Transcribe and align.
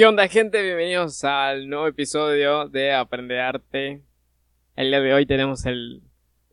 ¿Qué 0.00 0.06
onda 0.06 0.28
gente? 0.28 0.62
Bienvenidos 0.62 1.24
al 1.24 1.68
nuevo 1.68 1.86
episodio 1.86 2.70
de 2.70 2.94
Aprende 2.94 3.38
Arte. 3.38 4.00
El 4.74 4.88
día 4.88 4.98
de 4.98 5.12
hoy 5.12 5.26
tenemos 5.26 5.66
el, 5.66 6.00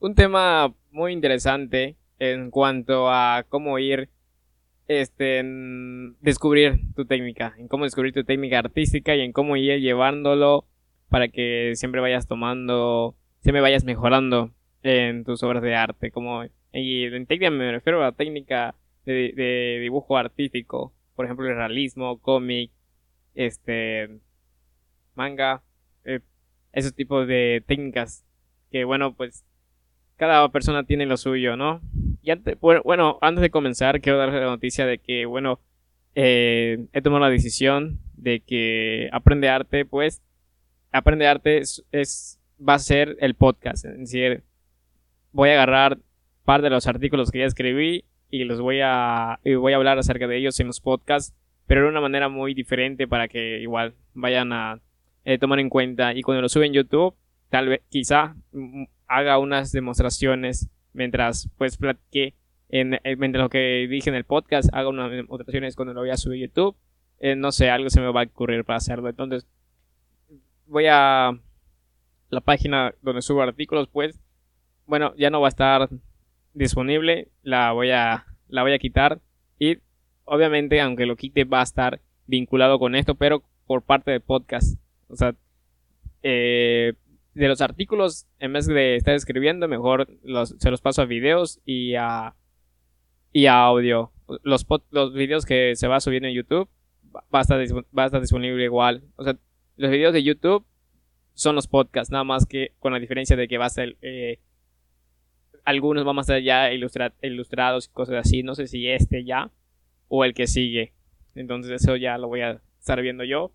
un 0.01 0.15
tema 0.15 0.75
muy 0.91 1.13
interesante 1.13 1.95
en 2.19 2.51
cuanto 2.51 3.09
a 3.09 3.45
cómo 3.47 3.79
ir 3.79 4.09
este, 4.89 5.39
en 5.39 6.17
descubrir 6.19 6.93
tu 6.93 7.05
técnica, 7.05 7.55
en 7.57 7.69
cómo 7.69 7.85
descubrir 7.85 8.13
tu 8.13 8.25
técnica 8.25 8.59
artística 8.59 9.15
y 9.15 9.21
en 9.21 9.31
cómo 9.31 9.55
ir 9.55 9.79
llevándolo 9.79 10.65
para 11.07 11.29
que 11.29 11.71
siempre 11.75 12.01
vayas 12.01 12.27
tomando, 12.27 13.15
siempre 13.39 13.61
vayas 13.61 13.85
mejorando 13.85 14.51
en 14.83 15.23
tus 15.23 15.41
obras 15.43 15.63
de 15.63 15.73
arte. 15.73 16.11
Como, 16.11 16.43
y 16.73 17.05
en 17.05 17.25
técnica 17.25 17.49
me 17.49 17.71
refiero 17.71 18.01
a 18.01 18.07
la 18.07 18.11
técnica 18.11 18.75
de, 19.05 19.31
de 19.33 19.79
dibujo 19.81 20.17
artístico, 20.17 20.91
por 21.15 21.23
ejemplo 21.23 21.47
el 21.47 21.55
realismo, 21.55 22.19
cómic, 22.19 22.71
este, 23.37 24.19
manga, 25.15 25.63
eh, 26.03 26.19
esos 26.73 26.93
tipos 26.93 27.27
de 27.27 27.63
técnicas 27.65 28.25
que 28.71 28.83
bueno, 28.83 29.13
pues 29.13 29.45
cada 30.17 30.49
persona 30.51 30.83
tiene 30.83 31.05
lo 31.05 31.15
suyo, 31.15 31.55
¿no? 31.55 31.81
Y 32.21 32.31
antes, 32.31 32.57
bueno, 32.59 33.19
antes 33.21 33.41
de 33.41 33.51
comenzar, 33.51 34.01
quiero 34.01 34.17
darles 34.17 34.41
la 34.41 34.47
noticia 34.47 34.85
de 34.85 34.97
que, 34.97 35.25
bueno, 35.25 35.61
eh, 36.15 36.87
he 36.91 37.01
tomado 37.01 37.23
la 37.23 37.29
decisión 37.29 37.99
de 38.15 38.41
que 38.41 39.09
Aprende 39.13 39.47
Arte, 39.47 39.85
pues, 39.85 40.21
Aprende 40.91 41.27
Arte 41.27 41.59
es, 41.59 42.39
va 42.59 42.73
a 42.73 42.79
ser 42.79 43.15
el 43.21 43.35
podcast. 43.35 43.85
Es 43.85 43.97
decir, 43.99 44.43
voy 45.31 45.49
a 45.49 45.53
agarrar 45.53 45.99
parte 46.43 46.63
de 46.63 46.71
los 46.71 46.87
artículos 46.87 47.29
que 47.29 47.39
ya 47.39 47.45
escribí 47.45 48.03
y 48.31 48.43
los 48.45 48.59
voy 48.59 48.79
a, 48.83 49.39
y 49.43 49.53
voy 49.53 49.73
a 49.73 49.75
hablar 49.75 49.99
acerca 49.99 50.27
de 50.27 50.37
ellos 50.37 50.59
en 50.59 50.67
los 50.67 50.81
podcasts 50.81 51.35
pero 51.67 51.83
de 51.83 51.89
una 51.89 52.01
manera 52.01 52.29
muy 52.29 52.53
diferente 52.53 53.07
para 53.07 53.27
que 53.27 53.59
igual 53.59 53.93
vayan 54.13 54.53
a 54.53 54.79
eh, 55.25 55.37
tomar 55.37 55.59
en 55.59 55.69
cuenta. 55.69 56.13
Y 56.13 56.21
cuando 56.21 56.41
lo 56.41 56.49
suben 56.49 56.67
en 56.67 56.73
YouTube, 56.73 57.13
tal 57.49 57.67
vez, 57.67 57.81
quizá 57.89 58.35
mm, 58.53 58.85
haga 59.07 59.37
unas 59.37 59.71
demostraciones 59.71 60.69
mientras 60.93 61.49
pues 61.57 61.77
platiqué, 61.77 62.33
en, 62.69 62.95
eh, 63.03 63.15
mientras 63.17 63.43
lo 63.43 63.49
que 63.49 63.87
dije 63.89 64.09
en 64.09 64.15
el 64.15 64.23
podcast, 64.23 64.69
haga 64.73 64.89
unas 64.89 65.11
demostraciones 65.11 65.75
cuando 65.75 65.93
lo 65.93 66.01
voy 66.01 66.09
a 66.09 66.17
subir 66.17 66.41
YouTube. 66.41 66.75
Eh, 67.19 67.35
no 67.35 67.51
sé, 67.51 67.69
algo 67.69 67.89
se 67.89 67.99
me 67.99 68.11
va 68.11 68.21
a 68.21 68.25
ocurrir 68.25 68.63
para 68.63 68.77
hacerlo. 68.77 69.09
Entonces, 69.09 69.45
voy 70.65 70.85
a 70.89 71.37
la 72.29 72.41
página 72.41 72.93
donde 73.01 73.21
subo 73.21 73.41
artículos, 73.41 73.89
pues, 73.89 74.19
bueno, 74.85 75.13
ya 75.17 75.29
no 75.29 75.41
va 75.41 75.47
a 75.47 75.49
estar 75.49 75.89
disponible, 76.53 77.29
la 77.43 77.71
voy 77.71 77.91
a, 77.91 78.25
la 78.47 78.63
voy 78.63 78.73
a 78.73 78.79
quitar 78.79 79.19
y 79.59 79.77
obviamente, 80.27 80.79
aunque 80.81 81.05
lo 81.05 81.15
quite, 81.15 81.45
va 81.45 81.61
a 81.61 81.63
estar 81.63 82.01
vinculado 82.27 82.77
con 82.77 82.95
esto, 82.95 83.15
pero 83.15 83.43
por 83.65 83.81
parte 83.81 84.11
del 84.11 84.21
podcast. 84.21 84.79
O 85.07 85.15
sea, 85.15 85.35
eh, 86.21 86.93
de 87.33 87.47
los 87.47 87.61
artículos, 87.61 88.27
en 88.39 88.53
vez 88.53 88.67
de 88.67 88.95
estar 88.95 89.15
escribiendo, 89.15 89.67
mejor 89.67 90.07
se 90.59 90.69
los 90.69 90.81
paso 90.81 91.01
a 91.01 91.05
videos 91.05 91.59
y 91.65 91.95
a, 91.95 92.35
y 93.31 93.45
a 93.45 93.61
audio. 93.61 94.11
Los, 94.43 94.65
los 94.91 95.13
videos 95.13 95.45
que 95.45 95.75
se 95.75 95.87
va 95.87 95.99
subir 95.99 96.25
en 96.25 96.33
YouTube 96.33 96.69
va 97.15 97.39
a, 97.39 97.41
estar, 97.41 97.59
va 97.97 98.03
a 98.03 98.05
estar 98.07 98.21
disponible 98.21 98.63
igual. 98.63 99.03
O 99.15 99.23
sea, 99.23 99.37
los 99.77 99.91
videos 99.91 100.13
de 100.13 100.23
YouTube 100.23 100.65
son 101.33 101.55
los 101.55 101.67
podcasts, 101.67 102.11
nada 102.11 102.23
más 102.23 102.45
que 102.45 102.73
con 102.79 102.91
la 102.91 102.99
diferencia 102.99 103.35
de 103.35 103.47
que 103.47 103.57
va 103.57 103.65
a 103.65 103.69
ser... 103.69 103.95
Eh, 104.01 104.39
algunos 105.63 106.05
van 106.05 106.17
a 106.17 106.21
estar 106.21 106.41
ya 106.41 106.71
ilustrados 106.71 107.87
y 107.87 107.91
cosas 107.91 108.15
así. 108.15 108.41
No 108.41 108.55
sé 108.55 108.67
si 108.67 108.87
este 108.87 109.25
ya 109.25 109.51
o 110.07 110.25
el 110.25 110.33
que 110.33 110.47
sigue. 110.47 110.93
Entonces 111.35 111.81
eso 111.81 111.95
ya 111.95 112.17
lo 112.17 112.27
voy 112.27 112.41
a 112.41 112.61
estar 112.79 113.01
viendo 113.01 113.23
yo. 113.23 113.51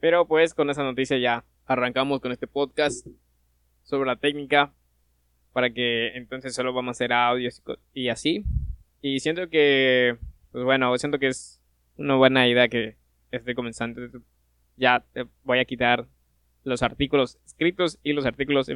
Pero 0.00 0.26
pues 0.26 0.54
con 0.54 0.70
esa 0.70 0.82
noticia 0.82 1.18
ya 1.18 1.44
arrancamos 1.66 2.20
con 2.20 2.32
este 2.32 2.46
podcast 2.46 3.06
sobre 3.82 4.06
la 4.06 4.16
técnica 4.16 4.72
para 5.52 5.70
que 5.70 6.08
entonces 6.16 6.54
solo 6.54 6.72
vamos 6.72 6.90
a 6.90 6.96
hacer 6.96 7.12
audios 7.12 7.62
y 7.94 8.08
así. 8.08 8.44
Y 9.00 9.20
siento 9.20 9.48
que, 9.48 10.16
pues 10.52 10.64
bueno, 10.64 10.96
siento 10.98 11.18
que 11.18 11.28
es 11.28 11.60
una 11.96 12.16
buena 12.16 12.46
idea 12.48 12.68
que 12.68 12.96
esté 13.30 13.54
comenzando. 13.54 14.02
Ya 14.76 15.04
voy 15.44 15.58
a 15.58 15.64
quitar 15.64 16.06
los 16.64 16.82
artículos 16.82 17.38
escritos 17.46 17.98
y 18.02 18.12
los 18.12 18.26
artículos, 18.26 18.68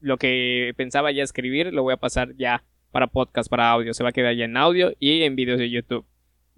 lo 0.00 0.16
que 0.16 0.72
pensaba 0.76 1.12
ya 1.12 1.22
escribir, 1.22 1.72
lo 1.72 1.82
voy 1.82 1.94
a 1.94 1.98
pasar 1.98 2.34
ya 2.36 2.64
para 2.90 3.06
podcast, 3.06 3.48
para 3.48 3.70
audio. 3.70 3.94
Se 3.94 4.02
va 4.02 4.08
a 4.08 4.12
quedar 4.12 4.34
ya 4.34 4.46
en 4.46 4.56
audio 4.56 4.92
y 4.98 5.22
en 5.22 5.36
videos 5.36 5.58
de 5.58 5.70
YouTube 5.70 6.06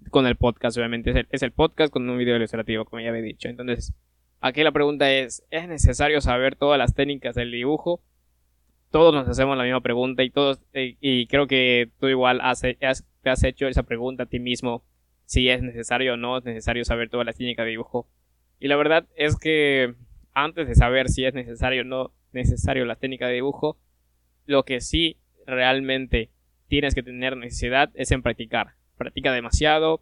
con 0.09 0.27
el 0.27 0.35
podcast, 0.35 0.77
obviamente. 0.77 1.25
Es 1.29 1.43
el, 1.43 1.51
podcast 1.51 1.91
con 1.91 2.09
un 2.09 2.17
video 2.17 2.35
ilustrativo, 2.35 2.85
como 2.85 3.01
ya 3.01 3.09
había 3.09 3.21
dicho. 3.21 3.49
Entonces, 3.49 3.93
aquí 4.41 4.63
la 4.63 4.71
pregunta 4.71 5.11
es, 5.11 5.43
¿es 5.49 5.67
necesario 5.67 6.21
saber 6.21 6.55
todas 6.55 6.77
las 6.77 6.93
técnicas 6.93 7.35
del 7.35 7.51
dibujo? 7.51 8.01
Todos 8.91 9.13
nos 9.13 9.27
hacemos 9.27 9.57
la 9.57 9.63
misma 9.63 9.81
pregunta 9.81 10.23
y 10.23 10.29
todos, 10.29 10.61
eh, 10.73 10.95
y 11.01 11.27
creo 11.27 11.47
que 11.47 11.89
tú 11.99 12.07
igual 12.07 12.39
has, 12.41 12.61
te 12.61 12.77
has 12.85 13.43
hecho 13.43 13.67
esa 13.67 13.83
pregunta 13.83 14.23
a 14.23 14.27
ti 14.27 14.39
mismo, 14.39 14.83
si 15.25 15.49
es 15.49 15.61
necesario 15.61 16.13
o 16.13 16.17
no 16.17 16.37
es 16.37 16.45
necesario 16.45 16.85
saber 16.85 17.09
todas 17.09 17.25
las 17.25 17.35
técnicas 17.35 17.65
de 17.65 17.71
dibujo. 17.71 18.07
Y 18.59 18.69
la 18.69 18.77
verdad 18.77 19.05
es 19.15 19.35
que 19.37 19.93
antes 20.33 20.67
de 20.67 20.75
saber 20.75 21.09
si 21.09 21.25
es 21.25 21.33
necesario 21.33 21.81
o 21.81 21.85
no 21.85 22.11
necesario 22.31 22.85
la 22.85 22.95
técnica 22.95 23.27
de 23.27 23.33
dibujo, 23.33 23.77
lo 24.45 24.63
que 24.63 24.79
sí 24.79 25.17
realmente 25.45 26.29
tienes 26.67 26.95
que 26.95 27.03
tener 27.03 27.35
necesidad 27.35 27.91
es 27.93 28.11
en 28.11 28.21
practicar 28.21 28.76
practica 28.97 29.31
demasiado, 29.31 30.01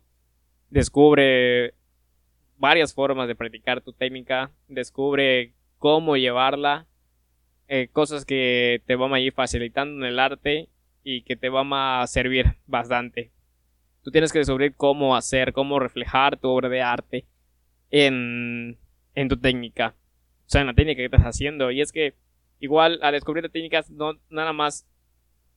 descubre 0.70 1.74
varias 2.58 2.94
formas 2.94 3.28
de 3.28 3.36
practicar 3.36 3.82
tu 3.82 3.94
técnica, 3.94 4.52
descubre 4.68 5.54
cómo 5.78 6.18
llevarla, 6.18 6.88
eh, 7.68 7.90
cosas 7.92 8.26
que 8.26 8.82
te 8.86 8.96
van 8.96 9.14
a 9.14 9.20
ir 9.20 9.34
facilitando 9.34 10.06
en 10.06 10.12
el 10.12 10.20
arte 10.20 10.70
y 11.04 11.22
que 11.22 11.36
te 11.36 11.50
van 11.50 11.70
a 11.74 12.06
servir 12.08 12.58
bastante. 12.66 13.32
Tú 14.04 14.12
tienes 14.12 14.32
que 14.32 14.40
descubrir 14.40 14.76
cómo 14.76 15.16
hacer, 15.16 15.52
cómo 15.52 15.80
reflejar 15.80 16.38
tu 16.38 16.50
obra 16.50 16.70
de 16.70 16.82
arte 16.82 17.26
en, 17.90 18.78
en 19.16 19.30
tu 19.30 19.38
técnica. 19.38 19.96
O 20.46 20.50
sea, 20.50 20.62
en 20.62 20.68
la 20.68 20.74
técnica 20.74 20.98
que 20.98 21.06
estás 21.06 21.24
haciendo. 21.24 21.72
Y 21.72 21.82
es 21.82 21.92
que 21.92 22.14
igual 22.60 23.00
al 23.02 23.14
descubrir 23.14 23.50
técnicas 23.50 23.90
no 23.90 24.14
nada 24.30 24.54
más 24.54 24.88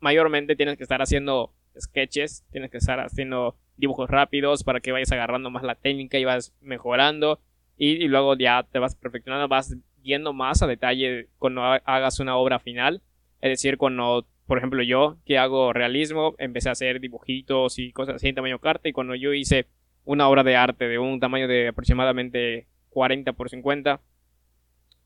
mayormente 0.01 0.57
tienes 0.57 0.77
que 0.77 0.83
estar 0.83 1.03
haciendo 1.03 1.53
sketches, 1.81 2.45
tienes 2.51 2.71
que 2.71 2.79
estar 2.79 3.01
haciendo 3.01 3.57
dibujos 3.77 4.11
rápidos 4.11 4.65
para 4.65 4.81
que 4.81 4.93
vayas 4.93 5.13
agarrando 5.13 5.51
más 5.51 5.63
la 5.63 5.75
técnica 5.75 6.19
y 6.19 6.25
vas 6.25 6.53
mejorando 6.61 7.41
y, 7.79 8.09
luego 8.09 8.37
ya 8.37 8.67
te 8.71 8.81
vas 8.81 8.97
perfeccionando, 8.97 9.47
vas 9.49 9.77
yendo 10.03 10.33
más 10.33 10.63
a 10.63 10.67
detalle 10.67 11.29
cuando 11.39 11.63
hagas 11.63 12.19
una 12.19 12.37
obra 12.37 12.59
final. 12.59 13.03
Es 13.41 13.51
decir, 13.51 13.79
cuando, 13.79 14.27
por 14.47 14.59
ejemplo, 14.59 14.83
yo 14.83 15.17
que 15.25 15.39
hago 15.39 15.73
realismo, 15.73 16.35
empecé 16.39 16.69
a 16.69 16.73
hacer 16.73 17.01
dibujitos 17.01 17.79
y 17.79 17.93
cosas 17.93 18.17
así 18.17 18.29
en 18.29 18.35
tamaño 18.35 18.59
carta 18.59 18.89
y 18.89 18.93
cuando 18.93 19.15
yo 19.15 19.33
hice 19.33 19.67
una 20.05 20.29
obra 20.29 20.43
de 20.43 20.57
arte 20.57 20.89
de 20.89 20.99
un 20.99 21.21
tamaño 21.21 21.47
de 21.47 21.69
aproximadamente 21.69 22.67
40 22.91 23.33
por 23.35 23.49
50, 23.49 24.01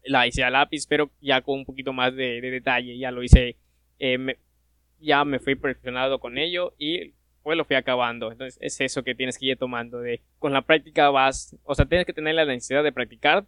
la 0.04 0.26
hice 0.26 0.44
a 0.44 0.50
lápiz, 0.50 0.86
pero 0.86 1.10
ya 1.20 1.42
con 1.42 1.58
un 1.58 1.64
poquito 1.64 1.92
más 1.92 2.14
de, 2.14 2.40
detalle, 2.40 2.96
ya 2.96 3.10
lo 3.10 3.22
hice 3.22 3.56
eh, 3.98 4.36
ya 5.02 5.24
me 5.24 5.38
fui 5.38 5.54
perfeccionado 5.54 6.18
con 6.20 6.38
ello 6.38 6.74
y 6.78 7.14
pues 7.42 7.58
lo 7.58 7.64
fui 7.64 7.76
acabando. 7.76 8.30
Entonces 8.30 8.58
es 8.60 8.80
eso 8.80 9.02
que 9.02 9.14
tienes 9.14 9.38
que 9.38 9.46
ir 9.46 9.58
tomando 9.58 9.98
de 9.98 10.22
con 10.38 10.52
la 10.52 10.62
práctica 10.62 11.10
vas, 11.10 11.56
o 11.64 11.74
sea, 11.74 11.86
tienes 11.86 12.06
que 12.06 12.12
tener 12.12 12.34
la 12.34 12.44
necesidad 12.44 12.82
de 12.84 12.92
practicar 12.92 13.46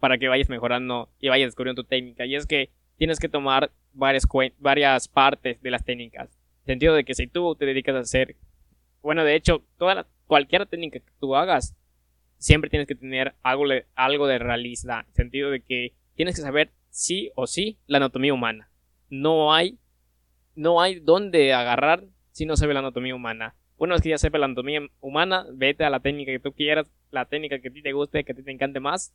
para 0.00 0.18
que 0.18 0.28
vayas 0.28 0.48
mejorando 0.48 1.10
y 1.20 1.28
vayas 1.28 1.48
descubriendo 1.48 1.82
tu 1.82 1.88
técnica. 1.88 2.26
Y 2.26 2.34
es 2.34 2.46
que 2.46 2.70
tienes 2.96 3.18
que 3.20 3.28
tomar 3.28 3.70
varias, 3.92 4.26
varias 4.58 5.08
partes 5.08 5.62
de 5.62 5.70
las 5.70 5.84
técnicas. 5.84 6.38
En 6.60 6.66
sentido 6.66 6.94
de 6.94 7.04
que 7.04 7.14
si 7.14 7.26
tú 7.26 7.54
te 7.54 7.66
dedicas 7.66 7.94
a 7.94 8.00
hacer, 8.00 8.36
bueno, 9.02 9.24
de 9.24 9.34
hecho, 9.34 9.62
toda 9.78 10.06
cualquier 10.26 10.66
técnica 10.66 10.98
que 10.98 11.12
tú 11.20 11.36
hagas, 11.36 11.76
siempre 12.36 12.70
tienes 12.70 12.88
que 12.88 12.94
tener 12.94 13.34
algo, 13.42 13.64
algo 13.94 14.26
de 14.26 14.38
realista. 14.38 15.04
En 15.08 15.14
sentido 15.14 15.50
de 15.50 15.60
que 15.60 15.94
tienes 16.14 16.34
que 16.34 16.42
saber 16.42 16.70
sí 16.88 17.30
o 17.34 17.46
sí 17.46 17.78
la 17.86 17.98
anatomía 17.98 18.34
humana. 18.34 18.70
No 19.08 19.52
hay 19.52 19.78
no 20.54 20.80
hay 20.80 21.00
dónde 21.00 21.52
agarrar 21.52 22.04
si 22.32 22.46
no 22.46 22.56
se 22.56 22.66
ve 22.66 22.74
la 22.74 22.80
anatomía 22.80 23.14
humana. 23.14 23.54
Una 23.76 23.94
vez 23.94 24.02
que 24.02 24.10
ya 24.10 24.18
sepa 24.18 24.38
la 24.38 24.46
anatomía 24.46 24.80
humana, 25.00 25.46
vete 25.52 25.84
a 25.84 25.90
la 25.90 26.00
técnica 26.00 26.32
que 26.32 26.38
tú 26.38 26.52
quieras, 26.52 26.86
la 27.10 27.24
técnica 27.24 27.60
que 27.60 27.68
a 27.68 27.72
ti 27.72 27.82
te 27.82 27.92
guste, 27.92 28.24
que 28.24 28.34
te 28.34 28.50
encante 28.50 28.78
más, 28.78 29.14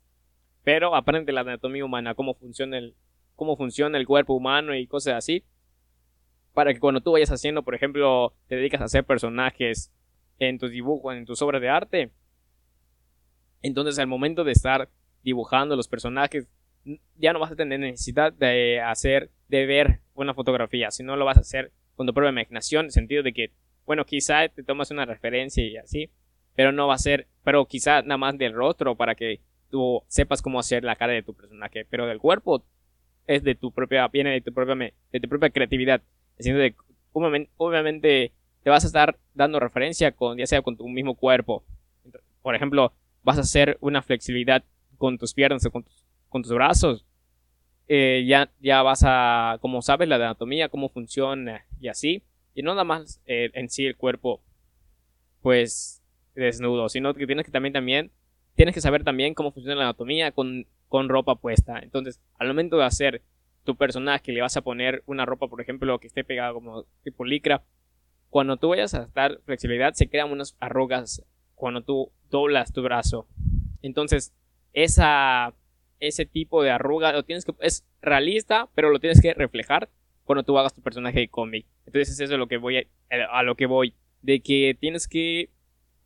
pero 0.63 0.95
aprende 0.95 1.31
la 1.31 1.41
anatomía 1.41 1.85
humana, 1.85 2.15
cómo 2.15 2.33
funciona 2.33 2.77
el, 2.77 2.95
cómo 3.35 3.57
funciona 3.57 3.97
el 3.97 4.07
cuerpo 4.07 4.33
humano 4.33 4.75
y 4.75 4.87
cosas 4.87 5.15
así, 5.15 5.43
para 6.53 6.73
que 6.73 6.79
cuando 6.79 7.01
tú 7.01 7.11
vayas 7.11 7.31
haciendo, 7.31 7.63
por 7.63 7.75
ejemplo, 7.75 8.33
te 8.47 8.55
dedicas 8.55 8.81
a 8.81 8.85
hacer 8.85 9.03
personajes 9.03 9.91
en 10.39 10.57
tus 10.57 10.71
dibujos, 10.71 11.15
en 11.15 11.25
tus 11.25 11.41
obras 11.41 11.61
de 11.61 11.69
arte, 11.69 12.11
entonces 13.61 13.99
al 13.99 14.07
momento 14.07 14.43
de 14.43 14.51
estar 14.51 14.89
dibujando 15.23 15.75
los 15.75 15.87
personajes, 15.87 16.47
ya 17.17 17.33
no 17.33 17.39
vas 17.39 17.51
a 17.51 17.55
tener 17.55 17.79
necesidad 17.79 18.31
de 18.33 18.79
hacer, 18.79 19.31
de 19.47 19.65
ver 19.65 20.01
una 20.15 20.33
fotografía, 20.33 20.91
sino 20.91 21.15
lo 21.15 21.25
vas 21.25 21.37
a 21.37 21.41
hacer 21.41 21.71
con 21.95 22.07
tu 22.07 22.13
propia 22.13 22.31
imaginación, 22.31 22.81
en 22.81 22.85
el 22.87 22.91
sentido 22.91 23.23
de 23.23 23.33
que, 23.33 23.51
bueno, 23.85 24.05
quizá 24.05 24.47
te 24.49 24.63
tomas 24.63 24.91
una 24.91 25.05
referencia 25.05 25.63
y 25.63 25.77
así, 25.77 26.09
pero 26.55 26.71
no 26.71 26.87
va 26.87 26.95
a 26.95 26.99
ser, 26.99 27.27
pero 27.43 27.65
quizá 27.65 28.01
nada 28.01 28.17
más 28.17 28.37
del 28.37 28.53
rostro 28.53 28.95
para 28.95 29.15
que 29.15 29.41
tú 29.69 30.01
sepas 30.07 30.41
cómo 30.41 30.59
hacer 30.59 30.83
la 30.83 30.95
cara 30.95 31.13
de 31.13 31.23
tu 31.23 31.33
personaje, 31.33 31.85
pero 31.89 32.07
del 32.07 32.19
cuerpo 32.19 32.63
es 33.27 33.43
de 33.43 33.55
tu 33.55 33.71
propia, 33.71 34.07
viene 34.07 34.31
de 34.31 34.41
tu 34.41 34.53
propia, 34.53 34.93
de 35.11 35.19
tu 35.19 35.29
propia 35.29 35.49
creatividad. 35.49 36.01
Diciendo 36.37 36.61
de, 36.61 36.75
obviamente 37.11 38.33
te 38.63 38.69
vas 38.69 38.83
a 38.83 38.87
estar 38.87 39.17
dando 39.33 39.59
referencia 39.59 40.11
con, 40.11 40.37
ya 40.37 40.47
sea 40.47 40.61
con 40.61 40.77
tu 40.77 40.87
mismo 40.87 41.15
cuerpo. 41.15 41.63
Por 42.41 42.55
ejemplo, 42.55 42.93
vas 43.23 43.37
a 43.37 43.41
hacer 43.41 43.77
una 43.81 44.01
flexibilidad 44.01 44.63
con 44.97 45.17
tus 45.17 45.33
piernas 45.33 45.65
o 45.65 45.71
con 45.71 45.83
tus, 45.83 46.05
con 46.29 46.41
tus 46.41 46.53
brazos. 46.53 47.04
Eh, 47.87 48.25
ya, 48.27 48.51
ya 48.59 48.81
vas 48.81 49.03
a, 49.05 49.57
como 49.61 49.81
sabes, 49.81 50.07
la 50.09 50.15
anatomía, 50.15 50.69
cómo 50.69 50.89
funciona 50.89 51.65
y 51.79 51.87
así. 51.87 52.23
Y 52.53 52.63
no 52.63 52.71
nada 52.71 52.83
más 52.83 53.21
eh, 53.25 53.51
en 53.53 53.69
sí 53.69 53.85
el 53.85 53.95
cuerpo, 53.95 54.41
pues, 55.41 56.01
desnudo, 56.35 56.89
sino 56.89 57.13
que 57.13 57.27
tienes 57.27 57.45
que 57.45 57.51
también, 57.51 57.73
también, 57.73 58.11
tienes 58.55 58.73
que 58.73 58.81
saber 58.81 59.03
también 59.03 59.33
cómo 59.33 59.51
funciona 59.51 59.75
la 59.75 59.83
anatomía 59.83 60.31
con, 60.31 60.65
con 60.87 61.09
ropa 61.09 61.35
puesta. 61.35 61.79
Entonces, 61.79 62.21
al 62.39 62.47
momento 62.47 62.77
de 62.77 62.85
hacer 62.85 63.21
tu 63.63 63.75
personaje, 63.75 64.31
le 64.31 64.41
vas 64.41 64.57
a 64.57 64.61
poner 64.61 65.03
una 65.05 65.25
ropa, 65.25 65.47
por 65.47 65.61
ejemplo, 65.61 65.99
que 65.99 66.07
esté 66.07 66.23
pegada 66.23 66.53
como 66.53 66.85
tipo 67.03 67.25
licra, 67.25 67.63
cuando 68.29 68.57
tú 68.57 68.69
vayas 68.69 68.93
a 68.93 69.07
dar 69.13 69.39
flexibilidad, 69.45 69.93
se 69.93 70.09
crean 70.09 70.31
unas 70.31 70.55
arrugas 70.59 71.23
cuando 71.55 71.81
tú 71.83 72.11
doblas 72.29 72.73
tu 72.73 72.81
brazo. 72.81 73.27
Entonces, 73.81 74.33
esa, 74.73 75.53
ese 76.07 76.25
tipo 76.25 76.63
de 76.63 76.71
arruga 76.71 77.11
lo 77.11 77.23
tienes 77.23 77.45
que, 77.45 77.53
es 77.59 77.85
realista, 78.01 78.69
pero 78.75 78.89
lo 78.89 78.99
tienes 78.99 79.21
que 79.21 79.33
reflejar 79.33 79.89
cuando 80.23 80.43
tú 80.43 80.57
hagas 80.57 80.73
tu 80.73 80.81
personaje 80.81 81.19
de 81.19 81.27
cómic. 81.29 81.65
Entonces, 81.85 82.19
eso 82.19 82.33
es 82.33 82.39
lo 82.39 82.47
que 82.47 82.57
voy 82.57 82.77
a, 82.77 82.83
a 83.31 83.43
lo 83.43 83.55
que 83.55 83.65
voy. 83.65 83.95
De 84.21 84.41
que 84.41 84.75
tienes 84.79 85.07
que, 85.07 85.49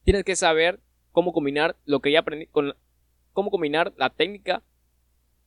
tienes 0.04 0.24
que 0.24 0.36
saber 0.36 0.80
cómo 1.12 1.32
combinar 1.32 1.78
lo 1.86 2.02
que 2.02 2.12
ya 2.12 2.20
aprendí, 2.20 2.48
con, 2.48 2.76
cómo 3.34 3.52
combinar 3.52 3.94
la 3.98 4.10
técnica 4.10 4.64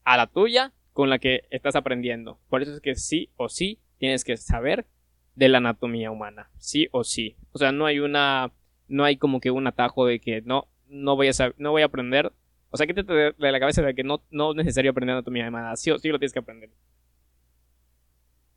a 0.04 0.16
la 0.16 0.26
tuya 0.26 0.72
con 0.93 1.10
la 1.10 1.19
que 1.19 1.43
estás 1.50 1.76
aprendiendo. 1.76 2.38
Por 2.49 2.62
eso 2.62 2.72
es 2.72 2.81
que 2.81 2.94
sí 2.94 3.31
o 3.37 3.49
sí 3.49 3.81
tienes 3.99 4.25
que 4.25 4.37
saber 4.37 4.87
de 5.34 5.49
la 5.49 5.58
anatomía 5.58 6.10
humana. 6.10 6.50
Sí 6.58 6.88
o 6.93 7.04
sí. 7.04 7.37
O 7.52 7.58
sea, 7.58 7.72
no 7.72 7.87
hay 7.87 7.99
una. 7.99 8.52
No 8.88 9.04
hay 9.04 9.16
como 9.16 9.40
que 9.40 9.50
un 9.50 9.66
atajo 9.66 10.06
de 10.06 10.20
que 10.20 10.43
no, 10.43 10.69
no 10.87 11.16
voy 11.16 11.28
a 11.28 11.32
saber, 11.32 11.54
no 11.58 11.70
voy 11.70 11.82
a 11.82 11.87
aprender. 11.87 12.32
O 12.73 12.77
sea, 12.79 12.87
quítate 12.87 13.13
de, 13.13 13.35
la 13.39 13.61
cabeza 13.61 13.83
de 13.83 13.95
que 13.95 14.03
no, 14.03 14.23
no 14.31 14.51
es 14.51 14.57
necesario 14.57 14.91
aprender 14.91 15.13
anatomía 15.13 15.47
humana. 15.49 15.77
Sí 15.77 15.91
o 15.91 15.99
sí 15.99 16.09
lo 16.09 16.19
tienes 16.19 16.33
que 16.33 16.39
aprender. 16.39 16.71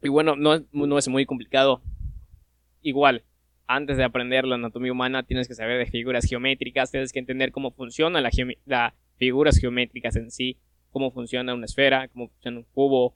Y 0.02 0.08
bueno, 0.08 0.38
no, 0.38 0.66
no 0.72 0.98
es 0.98 1.08
muy 1.10 1.26
complicado. 1.26 1.82
Igual, 2.82 3.26
antes 3.68 3.98
de 3.98 4.06
aprender 4.06 4.46
la 4.46 4.56
anatomía 4.56 4.94
humana, 4.94 5.24
tienes 5.24 5.50
que 5.50 5.54
saber 5.54 5.78
de 5.78 5.86
figuras 5.88 6.26
geométricas, 6.26 6.92
tienes 6.92 7.12
que 7.12 7.20
entender 7.20 7.52
cómo 7.52 7.72
funcionan 7.72 8.24
las 8.24 8.36
figuras 9.18 9.58
geométricas 9.58 10.16
en 10.16 10.32
sí, 10.32 10.58
cómo 10.92 11.12
funciona 11.12 11.54
una 11.54 11.66
esfera, 11.66 12.08
cómo 12.08 12.30
funciona 12.30 12.60
un 12.60 12.66
cubo, 12.72 13.16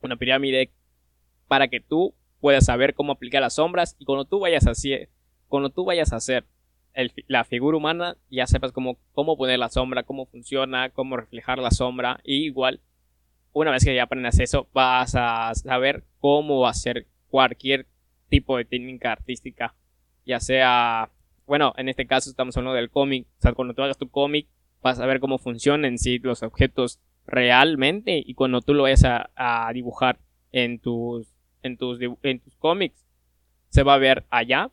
una 0.00 0.16
pirámide, 0.16 0.70
para 1.46 1.68
que 1.68 1.80
tú 1.80 2.14
puedas 2.40 2.64
saber 2.64 2.94
cómo 2.94 3.12
aplicar 3.12 3.42
las 3.42 3.56
sombras 3.56 3.96
y 3.98 4.06
cuando 4.06 4.24
tú 4.24 4.40
vayas 4.40 4.66
a 4.66 4.72
cuando 5.48 5.68
tú 5.68 5.84
vayas 5.84 6.12
a 6.12 6.16
hacer 6.16 6.46
la 7.28 7.44
figura 7.44 7.76
humana, 7.76 8.16
ya 8.30 8.46
sepas 8.46 8.72
cómo, 8.72 8.98
cómo 9.12 9.36
poner 9.36 9.58
la 9.58 9.68
sombra, 9.68 10.02
cómo 10.02 10.26
funciona, 10.26 10.90
cómo 10.90 11.16
reflejar 11.16 11.58
la 11.58 11.70
sombra 11.70 12.20
y 12.24 12.44
igual, 12.44 12.80
una 13.52 13.70
vez 13.70 13.84
que 13.84 13.94
ya 13.94 14.04
aprendas 14.04 14.38
eso, 14.38 14.68
vas 14.72 15.14
a 15.16 15.52
saber 15.54 16.04
cómo 16.18 16.66
hacer 16.66 17.06
cualquier 17.28 17.86
tipo 18.28 18.56
de 18.56 18.64
técnica 18.64 19.12
artística, 19.12 19.74
ya 20.24 20.40
sea, 20.40 21.10
bueno, 21.46 21.74
en 21.76 21.88
este 21.88 22.06
caso 22.06 22.30
estamos 22.30 22.56
hablando 22.56 22.76
del 22.76 22.90
cómic, 22.90 23.26
o 23.38 23.42
sea, 23.42 23.52
cuando 23.52 23.74
tú 23.74 23.82
hagas 23.82 23.98
tu 23.98 24.10
cómic, 24.10 24.48
vas 24.82 25.00
a 25.00 25.06
ver 25.06 25.20
cómo 25.20 25.38
funcionan 25.38 25.98
sí 25.98 26.18
los 26.18 26.42
objetos 26.42 27.00
realmente 27.26 28.22
y 28.24 28.34
cuando 28.34 28.60
tú 28.62 28.74
lo 28.74 28.84
vayas 28.84 29.04
a 29.04 29.70
dibujar 29.72 30.18
en 30.52 30.78
tus 30.78 31.28
en 31.62 31.76
tus, 31.76 31.98
en 32.22 32.40
tus 32.40 32.56
cómics, 32.56 33.04
se 33.68 33.82
va 33.82 33.94
a 33.94 33.98
ver 33.98 34.24
allá 34.30 34.70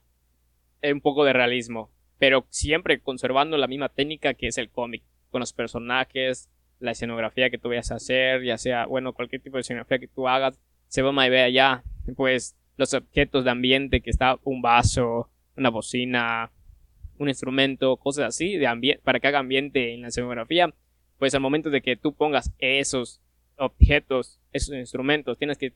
un 0.84 1.02
poco 1.02 1.26
de 1.26 1.34
realismo, 1.34 1.90
pero 2.20 2.46
siempre 2.50 3.00
conservando 3.00 3.58
la 3.58 3.68
misma 3.68 3.90
técnica 3.90 4.34
que 4.34 4.48
es 4.48 4.58
el 4.58 4.70
cómic, 4.70 5.04
con 5.30 5.40
los 5.40 5.54
personajes, 5.54 6.50
la 6.80 6.92
escenografía 6.92 7.50
que 7.50 7.58
tú 7.58 7.70
vayas 7.70 7.92
a 7.92 7.96
hacer, 7.96 8.44
ya 8.44 8.58
sea, 8.58 8.86
bueno, 8.86 9.14
cualquier 9.14 9.42
tipo 9.42 9.58
de 9.58 9.62
escenografía 9.62 10.00
que 10.00 10.08
tú 10.08 10.28
hagas, 10.28 10.60
se 10.88 11.02
va 11.02 11.10
a 11.10 11.30
ver 11.30 11.44
allá, 11.44 11.84
pues 12.16 12.56
los 12.78 12.94
objetos 12.94 13.44
de 13.44 13.52
ambiente 13.52 14.02
que 14.02 14.10
está 14.10 14.38
un 14.44 14.62
vaso, 14.62 15.30
una 15.56 15.70
bocina, 15.70 16.52
un 17.18 17.30
instrumento, 17.30 17.98
cosas 17.98 18.26
así, 18.26 18.58
de 18.58 19.00
para 19.04 19.20
que 19.20 19.28
haga 19.28 19.40
ambiente 19.40 19.94
en 19.94 20.04
la 20.04 20.10
escenografía, 20.10 20.74
pues 21.18 21.34
al 21.34 21.42
momento 21.42 21.70
de 21.70 21.82
que 21.82 21.96
tú 21.96 22.14
pongas 22.14 22.54
esos 22.60 23.22
objetos, 23.58 24.40
esos 24.54 24.76
instrumentos, 24.76 25.38
tienes 25.38 25.58
que 25.58 25.74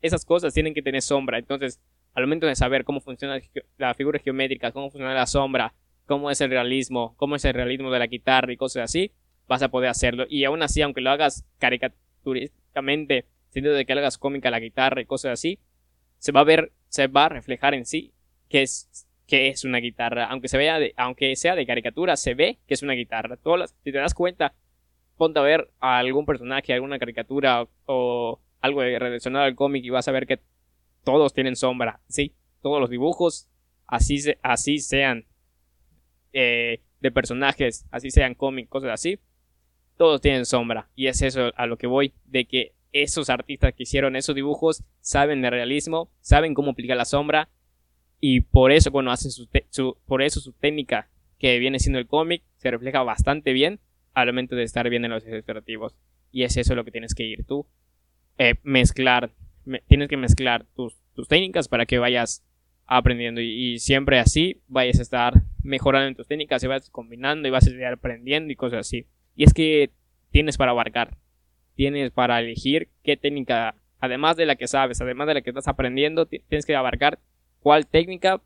esas 0.00 0.24
cosas 0.24 0.54
tienen 0.54 0.74
que 0.74 0.82
tener 0.82 1.02
sombra. 1.02 1.38
Entonces, 1.38 1.80
al 2.14 2.24
momento 2.24 2.46
de 2.46 2.54
saber 2.54 2.84
cómo 2.84 3.00
funciona 3.00 3.40
la 3.78 3.94
figura 3.94 4.18
geométrica, 4.18 4.72
cómo 4.72 4.90
funciona 4.90 5.14
la 5.14 5.26
sombra, 5.26 5.74
cómo 6.06 6.30
es 6.30 6.40
el 6.40 6.50
realismo, 6.50 7.14
cómo 7.16 7.36
es 7.36 7.44
el 7.44 7.54
realismo 7.54 7.90
de 7.90 7.98
la 7.98 8.06
guitarra 8.06 8.52
y 8.52 8.56
cosas 8.56 8.84
así, 8.84 9.12
vas 9.48 9.62
a 9.62 9.70
poder 9.70 9.90
hacerlo. 9.90 10.26
Y 10.28 10.44
aún 10.44 10.62
así, 10.62 10.82
aunque 10.82 11.00
lo 11.00 11.10
hagas 11.10 11.46
caricaturísticamente, 11.58 13.26
sentido 13.48 13.74
de 13.74 13.84
que 13.84 13.92
hagas 13.92 14.18
cómica 14.18 14.50
la 14.50 14.60
guitarra 14.60 15.00
y 15.00 15.06
cosas 15.06 15.32
así, 15.32 15.58
se 16.18 16.32
va 16.32 16.40
a 16.40 16.44
ver, 16.44 16.72
se 16.88 17.06
va 17.06 17.26
a 17.26 17.28
reflejar 17.30 17.74
en 17.74 17.84
sí 17.84 18.12
que 18.48 18.62
es, 18.62 19.08
que 19.26 19.48
es 19.48 19.64
una 19.64 19.78
guitarra. 19.78 20.26
Aunque 20.26 20.48
se 20.48 20.58
vea 20.58 20.78
aunque 20.96 21.34
sea 21.36 21.54
de 21.54 21.66
caricatura, 21.66 22.16
se 22.16 22.34
ve 22.34 22.58
que 22.66 22.74
es 22.74 22.82
una 22.82 22.92
guitarra. 22.92 23.36
Todas 23.36 23.74
si 23.82 23.90
te 23.90 23.98
das 23.98 24.14
cuenta, 24.14 24.54
ponte 25.16 25.38
a 25.38 25.42
ver 25.42 25.70
a 25.80 25.98
algún 25.98 26.26
personaje, 26.26 26.72
alguna 26.72 26.98
caricatura 26.98 27.66
o 27.86 28.40
algo 28.60 28.82
relacionado 28.82 29.46
al 29.46 29.54
cómic 29.54 29.84
y 29.84 29.90
vas 29.90 30.06
a 30.06 30.12
ver 30.12 30.26
que 30.26 30.38
todos 31.04 31.34
tienen 31.34 31.56
sombra, 31.56 32.00
¿sí? 32.08 32.34
Todos 32.60 32.80
los 32.80 32.90
dibujos, 32.90 33.48
así, 33.86 34.18
así 34.42 34.78
sean 34.78 35.26
eh, 36.32 36.80
de 37.00 37.10
personajes, 37.10 37.86
así 37.90 38.10
sean 38.10 38.34
cómics, 38.34 38.68
cosas 38.68 38.90
así, 38.90 39.18
todos 39.96 40.20
tienen 40.20 40.46
sombra. 40.46 40.88
Y 40.94 41.08
es 41.08 41.22
eso 41.22 41.52
a 41.56 41.66
lo 41.66 41.76
que 41.76 41.86
voy, 41.86 42.14
de 42.24 42.46
que 42.46 42.74
esos 42.92 43.30
artistas 43.30 43.74
que 43.74 43.84
hicieron 43.84 44.16
esos 44.16 44.34
dibujos 44.34 44.84
saben 45.00 45.42
de 45.42 45.50
realismo, 45.50 46.10
saben 46.20 46.54
cómo 46.54 46.72
aplicar 46.72 46.96
la 46.96 47.04
sombra 47.04 47.48
y 48.20 48.40
por 48.40 48.70
eso 48.70 48.90
bueno 48.90 49.10
hacen 49.10 49.30
su, 49.30 49.48
por 50.06 50.22
eso 50.22 50.40
su 50.40 50.52
técnica 50.52 51.08
que 51.38 51.58
viene 51.58 51.80
siendo 51.80 51.98
el 51.98 52.06
cómic 52.06 52.42
se 52.58 52.70
refleja 52.70 53.02
bastante 53.02 53.52
bien 53.52 53.80
al 54.12 54.26
momento 54.26 54.56
de 54.56 54.62
estar 54.62 54.88
bien 54.90 55.04
en 55.04 55.10
los 55.10 55.26
ilustrativos 55.26 55.96
y 56.30 56.44
es 56.44 56.56
eso 56.56 56.74
lo 56.74 56.84
que 56.84 56.90
tienes 56.90 57.14
que 57.14 57.24
ir 57.24 57.44
tú 57.44 57.66
eh, 58.38 58.54
mezclar, 58.62 59.30
tienes 59.86 60.08
que 60.08 60.16
mezclar 60.16 60.66
tus, 60.74 60.96
técnicas 61.28 61.68
para 61.68 61.86
que 61.86 61.98
vayas 61.98 62.44
aprendiendo 62.86 63.40
y, 63.40 63.78
siempre 63.78 64.18
así 64.18 64.60
vayas 64.66 64.98
a 64.98 65.02
estar 65.02 65.34
mejorando 65.62 66.08
en 66.08 66.14
tus 66.14 66.26
técnicas 66.26 66.62
y 66.62 66.66
vas 66.66 66.90
combinando 66.90 67.46
y 67.46 67.50
vas 67.50 67.66
a 67.66 67.70
estar 67.70 67.92
aprendiendo 67.92 68.52
y 68.52 68.56
cosas 68.56 68.80
así. 68.80 69.06
Y 69.36 69.44
es 69.44 69.54
que 69.54 69.90
tienes 70.30 70.56
para 70.56 70.72
abarcar, 70.72 71.16
tienes 71.74 72.10
para 72.10 72.40
elegir 72.40 72.88
qué 73.02 73.16
técnica, 73.16 73.76
además 74.00 74.36
de 74.36 74.46
la 74.46 74.56
que 74.56 74.66
sabes, 74.66 75.00
además 75.00 75.28
de 75.28 75.34
la 75.34 75.42
que 75.42 75.50
estás 75.50 75.68
aprendiendo, 75.68 76.26
tienes 76.26 76.66
que 76.66 76.74
abarcar 76.74 77.18
cuál 77.60 77.86
técnica 77.86 78.40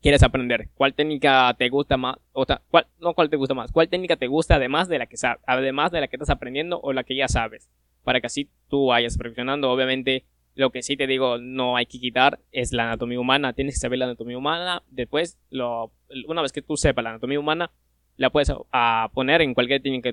quieres 0.00 0.22
aprender, 0.22 0.68
cuál 0.74 0.94
técnica 0.94 1.54
te 1.56 1.68
gusta 1.68 1.96
más, 1.96 2.16
o 2.32 2.44
cuál, 2.70 2.86
no 2.98 3.14
cuál 3.14 3.30
te 3.30 3.36
gusta 3.36 3.54
más, 3.54 3.70
cuál 3.70 3.88
técnica 3.88 4.16
te 4.16 4.26
gusta 4.26 4.56
además 4.56 4.88
de 4.88 4.98
la 4.98 5.06
que 5.06 5.16
sabes, 5.16 5.42
además 5.46 5.92
de 5.92 6.00
la 6.00 6.08
que 6.08 6.16
estás 6.16 6.30
aprendiendo 6.30 6.80
o 6.80 6.92
la 6.92 7.04
que 7.04 7.14
ya 7.14 7.28
sabes 7.28 7.68
para 8.04 8.20
que 8.20 8.26
así 8.26 8.50
tú 8.68 8.86
vayas 8.86 9.16
perfeccionando. 9.16 9.70
Obviamente, 9.70 10.24
lo 10.54 10.70
que 10.70 10.82
sí 10.82 10.96
te 10.96 11.06
digo, 11.06 11.38
no 11.38 11.76
hay 11.76 11.86
que 11.86 11.98
quitar 11.98 12.40
es 12.52 12.72
la 12.72 12.84
anatomía 12.84 13.20
humana. 13.20 13.52
Tienes 13.52 13.76
que 13.76 13.80
saber 13.80 13.98
la 13.98 14.06
anatomía 14.06 14.38
humana. 14.38 14.82
Después, 14.88 15.38
lo, 15.50 15.92
una 16.26 16.42
vez 16.42 16.52
que 16.52 16.62
tú 16.62 16.76
sepas 16.76 17.02
la 17.02 17.10
anatomía 17.10 17.40
humana, 17.40 17.70
la 18.16 18.30
puedes 18.30 18.52
a, 18.72 19.10
poner 19.14 19.42
en 19.42 19.54
cualquier 19.54 19.82
técnica 19.82 20.12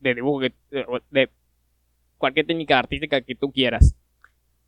de 0.00 0.14
dibujo, 0.14 0.40
que, 0.40 0.52
de 1.10 1.30
cualquier 2.16 2.46
técnica 2.46 2.78
artística 2.78 3.20
que 3.20 3.34
tú 3.34 3.52
quieras. 3.52 3.96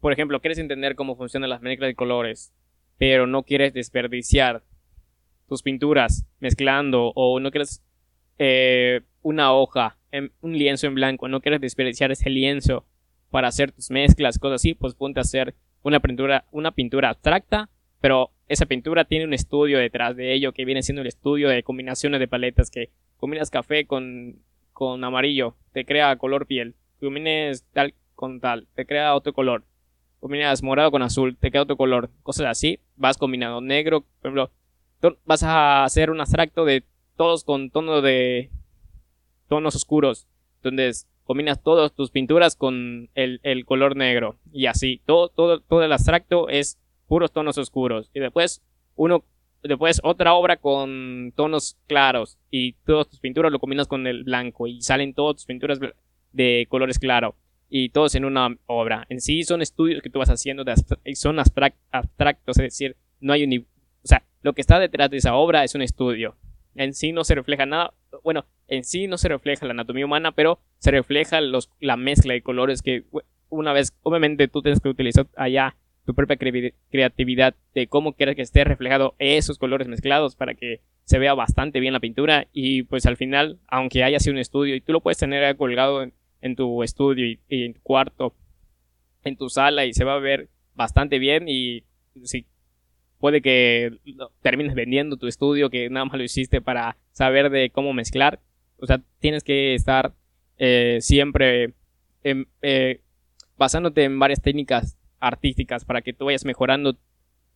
Por 0.01 0.13
ejemplo, 0.13 0.41
quieres 0.41 0.59
entender 0.59 0.95
cómo 0.95 1.17
funcionan 1.17 1.51
las 1.51 1.63
mezclas 1.63 1.89
de 1.89 1.95
colores, 1.95 2.53
pero 2.99 3.27
no 3.27 3.45
quieres 3.45 3.73
desperdiciar 3.73 4.63
tus 5.49 5.63
pinturas 5.63 6.27
mezclando 6.41 7.13
o 7.15 7.41
no 7.41 7.51
quieres 7.51 7.83
eh, 8.39 9.03
una 9.23 9.53
hoja, 9.53 9.97
un 10.41 10.59
lienzo 10.59 10.87
en 10.87 10.95
blanco, 10.95 11.29
no 11.29 11.41
quieres 11.41 11.61
desperdiciar 11.61 12.13
ese 12.13 12.31
lienzo 12.31 12.85
para 13.31 13.49
hacer 13.49 13.73
tus 13.73 13.91
mezclas, 13.91 14.39
cosas 14.39 14.57
así, 14.57 14.75
pues 14.75 14.95
ponte 14.95 15.21
a 15.21 15.23
hacer 15.23 15.55
una 15.83 16.01
pintura, 16.01 16.45
una 16.53 16.73
pintura 16.73 17.11
abstracta, 17.11 17.69
pero 18.01 18.31
esa 18.49 18.67
pintura 18.67 19.05
tiene 19.05 19.25
un 19.25 19.35
estudio 19.35 19.79
detrás 19.79 20.17
de 20.17 20.33
ello 20.33 20.53
que 20.53 20.65
viene 20.65 20.83
siendo 20.83 21.03
el 21.03 21.09
estudio 21.09 21.49
de 21.49 21.63
combinaciones 21.63 22.21
de 22.21 22.29
paletas 22.29 22.71
que 22.71 22.91
combinas 23.17 23.51
café 23.51 23.87
con, 23.87 24.37
con 24.73 25.03
amarillo, 25.05 25.57
te 25.73 25.85
crea 25.85 26.17
color 26.17 26.47
piel, 26.47 26.75
combines 27.01 27.65
tal 27.73 27.95
con 28.15 28.41
tal, 28.41 28.67
te 28.75 28.87
crea 28.87 29.15
otro 29.15 29.33
color. 29.33 29.65
combinas 30.21 30.63
morado 30.63 30.91
con 30.91 31.03
azul, 31.03 31.37
te 31.37 31.51
queda 31.51 31.63
otro 31.63 31.77
color, 31.77 32.11
cosas 32.23 32.47
así, 32.47 32.79
vas 32.97 33.19
combinando 33.19 33.61
negro, 33.61 34.03
por 34.21 34.31
ejemplo, 34.31 34.51
vas 35.25 35.43
a 35.43 35.85
hacer 35.85 36.11
un 36.11 36.21
abstracto 36.21 36.65
de 36.65 36.85
todos 37.17 37.45
con 37.45 37.71
tono 37.71 38.01
de 38.03 38.51
tonos 39.49 39.77
oscuros, 39.77 40.27
entonces 40.57 41.09
combinas 41.25 41.63
todas 41.63 41.93
tus 41.93 42.11
pinturas 42.11 42.57
con 42.57 43.11
el, 43.15 43.65
color 43.65 43.97
negro 43.97 44.37
y 44.53 44.67
así, 44.67 45.01
todo, 45.07 45.29
todo, 45.29 45.61
todo 45.61 45.83
el 45.83 45.93
abstracto 45.93 46.49
es 46.49 46.79
puros 47.09 47.33
tonos 47.33 47.59
oscuros 47.59 48.11
y 48.15 48.21
después 48.21 48.63
uno 48.95 49.25
después 49.63 50.01
otra 50.05 50.35
obra 50.35 50.57
con 50.57 51.33
tonos 51.35 51.77
claros 51.87 52.39
y 52.51 52.75
todas 52.85 53.09
tus 53.09 53.19
pinturas 53.21 53.51
lo 53.51 53.59
combinas 53.59 53.89
con 53.89 54.07
el 54.07 54.25
blanco 54.25 54.67
y 54.67 54.81
salen 54.83 55.15
todas 55.15 55.37
tus 55.37 55.47
pinturas 55.47 55.81
de 56.33 56.67
colores 56.69 56.99
claros 56.99 57.35
y 57.69 57.89
todos 57.91 58.15
en 58.15 58.25
una 58.25 58.57
obra. 58.67 59.07
En 59.09 59.21
sí 59.21 59.43
son 59.45 59.63
estudios 59.63 60.03
que 60.03 60.11
tú 60.11 60.19
vas 60.19 60.31
haciendo, 60.31 60.65
de 60.65 60.75
son 61.15 61.39
abstractos, 61.39 62.59
es 62.59 62.63
decir, 62.63 62.97
no 63.21 63.33
hay 63.33 63.45
un... 63.45 63.67
O 64.05 64.09
sea, 64.09 64.25
lo 64.43 64.53
que 64.53 64.61
está 64.61 64.79
detrás 64.79 65.11
de 65.11 65.17
esa 65.17 65.35
obra 65.35 65.65
es 65.65 65.75
un 65.75 65.83
estudio. 65.83 66.37
En 66.75 66.95
sí 66.95 67.13
no 67.13 67.25
se 67.25 67.35
refleja 67.35 67.67
nada, 67.67 67.93
bueno, 68.23 68.45
en 68.69 68.85
sí 68.85 69.07
no 69.07 69.19
se 69.19 69.29
refleja 69.29 69.67
la 69.67 69.73
anatomía 69.73 70.05
humana, 70.05 70.33
pero 70.33 70.61
se 70.79 70.91
refleja 70.91 71.41
los, 71.41 71.71
la 71.81 71.97
mezcla 71.97 72.35
de 72.35 72.43
colores 72.43 72.83
que 72.83 73.05
una 73.49 73.73
vez, 73.73 73.95
obviamente 74.03 74.49
tú 74.49 74.63
tienes 74.63 74.81
que 74.81 74.89
utilizar 74.89 75.27
allá 75.37 75.77
tu 76.05 76.15
propia 76.15 76.37
creatividad 76.37 77.55
de 77.75 77.89
cómo 77.89 78.13
quieres 78.13 78.37
que 78.37 78.43
esté 78.43 78.65
reflejado 78.65 79.15
esos 79.19 79.59
colores 79.59 79.89
mezclados 79.89 80.37
para 80.37 80.55
que 80.55 80.81
se 81.05 81.19
vea 81.19 81.35
bastante 81.35 81.81
bien 81.81 81.93
la 81.93 82.01
pintura 82.01 82.47
y 82.53 82.85
pues 82.85 83.07
al 83.07 83.17
final, 83.17 83.59
aunque 83.69 84.05
haya 84.05 84.21
sido 84.21 84.35
un 84.35 84.39
estudio 84.39 84.75
y 84.75 84.81
tú 84.81 84.93
lo 84.93 85.01
puedes 85.01 85.19
tener 85.19 85.57
colgado 85.57 86.03
en, 86.03 86.57
tu 86.57 86.83
estudio 86.85 87.27
y, 87.27 87.41
en 87.49 87.75
tu 87.75 87.81
cuarto, 87.83 88.35
en 89.25 89.37
tu 89.37 89.49
sala 89.49 89.85
y 89.85 89.95
se 89.95 90.05
va 90.05 90.15
a 90.15 90.21
ver 90.21 90.49
bastante 90.75 91.19
bien 91.19 91.49
y 91.49 91.83
si 92.23 92.47
puede 93.19 93.43
que 93.43 93.99
termines 94.43 94.75
vendiendo 94.75 95.17
tu 95.17 95.27
estudio 95.27 95.71
que 95.71 95.91
nada 95.91 96.05
más 96.05 96.19
lo 96.19 96.25
hiciste 96.25 96.61
para 96.61 96.97
saber 97.13 97.51
de 97.51 97.71
cómo 97.71 97.93
mezclar. 97.93 98.41
O 98.79 98.87
sea, 98.87 99.01
tienes 99.19 99.43
que 99.43 99.75
estar 99.75 100.15
eh, 100.59 100.99
siempre 101.01 101.75
eh, 102.23 103.01
basándote 103.57 104.05
en 104.05 104.19
varias 104.19 104.43
técnicas 104.43 104.99
artísticas 105.21 105.85
para 105.85 106.03
que 106.03 106.13
tú 106.13 106.27
vayas 106.27 106.45
mejorando, 106.45 106.97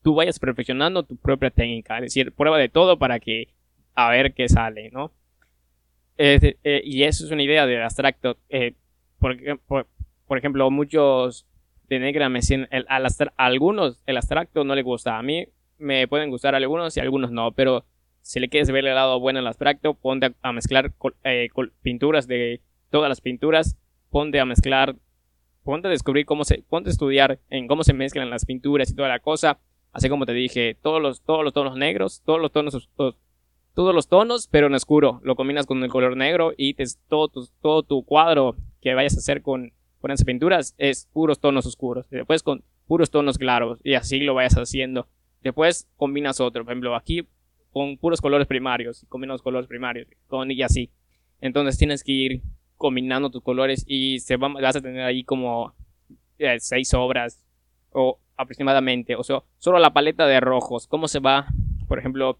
tú 0.02 0.14
vayas 0.14 0.38
perfeccionando 0.38 1.02
tu 1.02 1.16
propia 1.16 1.50
técnica. 1.50 1.96
Es 1.98 2.04
decir, 2.04 2.32
prueba 2.32 2.58
de 2.58 2.68
todo 2.68 2.98
para 2.98 3.20
que 3.20 3.48
a 3.94 4.10
ver 4.10 4.32
qué 4.34 4.48
sale, 4.48 4.90
¿no? 4.90 5.12
Eh, 6.22 6.82
y 6.84 7.04
eso 7.04 7.24
es 7.24 7.30
una 7.30 7.42
idea 7.42 7.66
del 7.66 7.82
abstracto. 7.82 8.36
Eh, 8.48 8.74
por, 9.18 9.36
por, 10.26 10.38
ejemplo, 10.38 10.70
muchos 10.70 11.46
de 11.88 11.98
negra 11.98 12.28
me 12.28 12.40
dicen, 12.40 12.68
el, 12.70 12.86
a 12.88 13.00
algunos 13.36 14.02
el 14.06 14.16
abstracto 14.16 14.64
no 14.64 14.74
les 14.74 14.84
gusta. 14.84 15.18
A 15.18 15.22
mí 15.22 15.46
me 15.78 16.06
pueden 16.08 16.30
gustar 16.30 16.54
algunos 16.54 16.96
y 16.96 17.00
algunos 17.00 17.30
no, 17.30 17.52
pero 17.52 17.84
si 18.22 18.40
le 18.40 18.48
quieres 18.48 18.70
ver 18.70 18.86
el 18.86 18.94
lado 18.94 19.18
bueno 19.20 19.38
al 19.38 19.46
abstracto, 19.46 19.94
ponte 19.94 20.34
a, 20.42 20.52
mezclar 20.52 20.92
eh, 21.24 21.48
pinturas 21.82 22.26
de 22.26 22.60
todas 22.90 23.08
las 23.08 23.20
pinturas, 23.20 23.76
ponte 24.10 24.40
a 24.40 24.44
mezclar, 24.44 24.96
ponte 25.64 25.88
a 25.88 25.90
descubrir 25.90 26.26
cómo 26.26 26.44
se, 26.44 26.62
ponte 26.68 26.90
a 26.90 26.92
estudiar 26.92 27.40
en 27.48 27.66
cómo 27.66 27.84
se 27.84 27.92
mezclan 27.92 28.30
las 28.30 28.44
pinturas 28.44 28.90
y 28.90 28.94
toda 28.94 29.08
la 29.08 29.20
cosa. 29.20 29.58
Así 29.92 30.08
como 30.08 30.26
te 30.26 30.32
dije, 30.32 30.76
todos 30.80 31.02
los, 31.02 31.22
tonos 31.22 31.76
negros, 31.76 32.22
todos 32.24 32.40
los 32.40 32.52
tonos, 32.52 32.88
todos 33.74 33.94
los 33.94 34.08
tonos, 34.08 34.48
pero 34.48 34.68
en 34.68 34.74
oscuro. 34.74 35.20
Lo 35.24 35.34
combinas 35.34 35.66
con 35.66 35.82
el 35.82 35.90
color 35.90 36.16
negro 36.16 36.52
y 36.56 36.74
todo, 37.08 37.28
tu, 37.28 37.48
todo 37.60 37.82
tu 37.82 38.04
cuadro 38.04 38.56
que 38.80 38.94
vayas 38.94 39.16
a 39.16 39.18
hacer 39.18 39.42
con, 39.42 39.72
con 40.00 40.10
esas 40.10 40.24
pinturas 40.24 40.74
es 40.78 41.08
puros 41.12 41.40
tonos 41.40 41.66
oscuros. 41.66 42.08
Después 42.10 42.42
con 42.42 42.62
puros 42.86 43.10
tonos 43.10 43.38
claros 43.38 43.78
y 43.82 43.94
así 43.94 44.20
lo 44.20 44.34
vayas 44.34 44.54
haciendo. 44.54 45.08
Después 45.42 45.88
combinas 45.96 46.40
otro. 46.40 46.64
Por 46.64 46.72
ejemplo, 46.72 46.94
aquí 46.94 47.26
con 47.72 47.96
puros 47.96 48.20
colores 48.20 48.46
primarios. 48.46 49.04
Combinas 49.08 49.42
colores 49.42 49.68
primarios 49.68 50.08
con, 50.26 50.50
y 50.50 50.62
así. 50.62 50.90
Entonces 51.40 51.78
tienes 51.78 52.04
que 52.04 52.12
ir 52.12 52.42
combinando 52.76 53.30
tus 53.30 53.42
colores 53.42 53.84
y 53.86 54.20
se 54.20 54.36
va, 54.36 54.48
vas 54.48 54.76
a 54.76 54.80
tener 54.80 55.02
ahí 55.02 55.24
como 55.24 55.74
eh, 56.38 56.58
seis 56.60 56.92
obras 56.94 57.44
o 57.92 58.18
aproximadamente. 58.36 59.16
O 59.16 59.22
sea, 59.22 59.42
solo 59.58 59.78
la 59.78 59.92
paleta 59.92 60.26
de 60.26 60.40
rojos. 60.40 60.86
¿Cómo 60.86 61.08
se 61.08 61.20
va? 61.20 61.46
Por 61.88 61.98
ejemplo, 61.98 62.38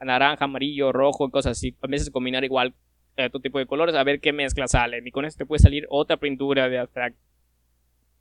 naranja, 0.00 0.44
amarillo, 0.44 0.92
rojo, 0.92 1.30
cosas 1.30 1.58
así. 1.58 1.76
A 1.80 1.86
veces 1.86 2.10
combinar 2.10 2.44
igual 2.44 2.74
eh, 3.16 3.26
otro 3.26 3.40
tipo 3.40 3.58
de 3.58 3.66
colores 3.66 3.94
a 3.94 4.04
ver 4.04 4.20
qué 4.20 4.32
mezcla 4.32 4.66
sale. 4.68 5.02
Y 5.04 5.10
con 5.10 5.24
esto 5.24 5.38
te 5.38 5.46
puede 5.46 5.60
salir 5.60 5.86
otra 5.90 6.16
pintura 6.16 6.68
de 6.68 6.78
abstracto. 6.78 7.20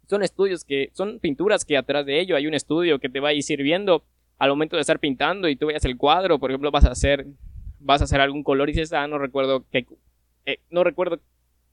Son 0.07 0.21
estudios 0.21 0.65
que, 0.65 0.89
son 0.93 1.19
pinturas 1.19 1.63
que 1.63 1.77
atrás 1.77 2.05
de 2.05 2.19
ello 2.19 2.35
hay 2.35 2.45
un 2.45 2.53
estudio 2.53 2.99
que 2.99 3.09
te 3.09 3.19
va 3.19 3.29
a 3.29 3.33
ir 3.33 3.43
sirviendo 3.43 4.03
al 4.43 4.49
momento 4.49 4.75
de 4.75 4.81
estar 4.81 4.99
pintando 4.99 5.47
y 5.47 5.55
tú 5.55 5.67
veas 5.67 5.85
el 5.85 5.95
cuadro, 5.95 6.37
por 6.37 6.51
ejemplo, 6.51 6.69
vas 6.69 6.83
a 6.83 6.91
hacer, 6.91 7.25
vas 7.79 8.01
a 8.01 8.03
hacer 8.03 8.19
algún 8.19 8.43
color 8.43 8.69
y 8.69 8.73
dices, 8.73 8.91
ah, 8.91 9.07
no 9.07 9.17
recuerdo 9.17 9.65
qué, 9.71 9.85
eh, 10.45 10.59
no 10.69 10.83
recuerdo 10.83 11.21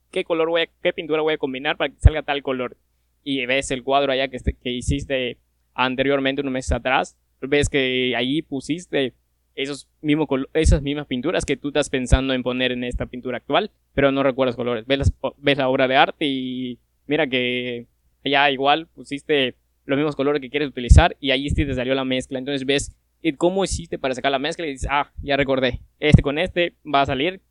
qué 0.09 0.23
color 0.23 0.49
voy 0.49 0.61
a, 0.61 0.69
qué 0.81 0.93
pintura 0.93 1.21
voy 1.21 1.33
a 1.33 1.37
combinar 1.37 1.75
para 1.75 1.89
que 1.89 1.99
salga 1.99 2.23
tal 2.23 2.41
color. 2.41 2.77
Y 3.25 3.45
ves 3.45 3.71
el 3.71 3.83
cuadro 3.83 4.13
allá 4.13 4.29
que, 4.29 4.37
que 4.39 4.69
hiciste 4.71 5.37
anteriormente 5.73 6.41
unos 6.41 6.53
meses 6.53 6.71
atrás, 6.71 7.17
ves 7.41 7.67
que 7.67 8.13
ahí 8.15 8.41
pusiste 8.41 9.15
esos 9.53 9.89
mismos 10.01 10.29
esas 10.53 10.81
mismas 10.81 11.07
pinturas 11.07 11.43
que 11.43 11.57
tú 11.57 11.67
estás 11.67 11.89
pensando 11.89 12.33
en 12.33 12.41
poner 12.41 12.71
en 12.71 12.85
esta 12.85 13.05
pintura 13.05 13.37
actual, 13.37 13.71
pero 13.93 14.13
no 14.13 14.23
recuerdas 14.23 14.55
colores. 14.55 14.85
Ves, 14.87 15.11
ves 15.37 15.57
la 15.57 15.67
obra 15.67 15.89
de 15.89 15.97
arte 15.97 16.25
y 16.25 16.79
mira 17.05 17.27
que 17.27 17.87
ya 18.23 18.49
igual 18.49 18.87
pusiste 18.87 19.55
los 19.91 19.97
mismos 19.97 20.15
colores 20.15 20.41
que 20.41 20.49
quieres 20.49 20.69
utilizar 20.69 21.15
y 21.19 21.31
ahí 21.31 21.49
sí 21.49 21.65
te 21.65 21.73
salió 21.75 21.93
la 21.93 22.05
mezcla. 22.05 22.39
Entonces 22.39 22.65
ves 22.65 22.95
cómo 23.37 23.63
hiciste 23.63 23.99
para 23.99 24.15
sacar 24.15 24.31
la 24.31 24.39
mezcla 24.39 24.65
y 24.65 24.71
dices, 24.71 24.89
ah, 24.89 25.11
ya 25.21 25.37
recordé, 25.37 25.81
este 25.99 26.21
con 26.21 26.39
este 26.39 26.73
va 26.83 27.01
a 27.01 27.05
salir 27.05 27.41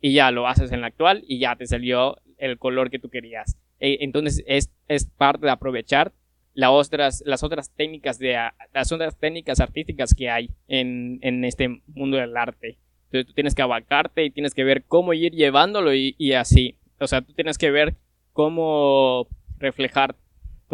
y 0.00 0.12
ya 0.12 0.30
lo 0.30 0.46
haces 0.46 0.70
en 0.72 0.82
la 0.82 0.88
actual 0.88 1.24
y 1.26 1.38
ya 1.38 1.56
te 1.56 1.66
salió 1.66 2.18
el 2.36 2.58
color 2.58 2.90
que 2.90 2.98
tú 2.98 3.08
querías. 3.08 3.56
E, 3.80 3.98
entonces 4.00 4.44
es, 4.46 4.70
es 4.88 5.06
parte 5.06 5.46
de 5.46 5.52
aprovechar 5.52 6.12
las 6.52 6.70
otras, 6.70 7.22
las 7.26 7.42
otras 7.42 7.70
técnicas 7.70 8.18
de 8.18 8.36
las 8.72 8.92
otras 8.92 9.18
técnicas 9.18 9.60
artísticas 9.60 10.14
que 10.14 10.30
hay 10.30 10.50
en, 10.68 11.18
en 11.22 11.44
este 11.44 11.80
mundo 11.86 12.16
del 12.16 12.36
arte. 12.36 12.78
Entonces 13.06 13.26
tú 13.26 13.32
tienes 13.34 13.54
que 13.54 13.62
abarcarte 13.62 14.24
y 14.24 14.30
tienes 14.30 14.54
que 14.54 14.64
ver 14.64 14.84
cómo 14.84 15.12
ir 15.14 15.32
llevándolo 15.32 15.94
y, 15.94 16.14
y, 16.18 16.32
así. 16.32 16.76
O 17.00 17.06
sea, 17.06 17.22
tú 17.22 17.32
tienes 17.32 17.58
que 17.58 17.70
ver 17.70 17.94
cómo 18.32 19.28
reflejar 19.58 20.16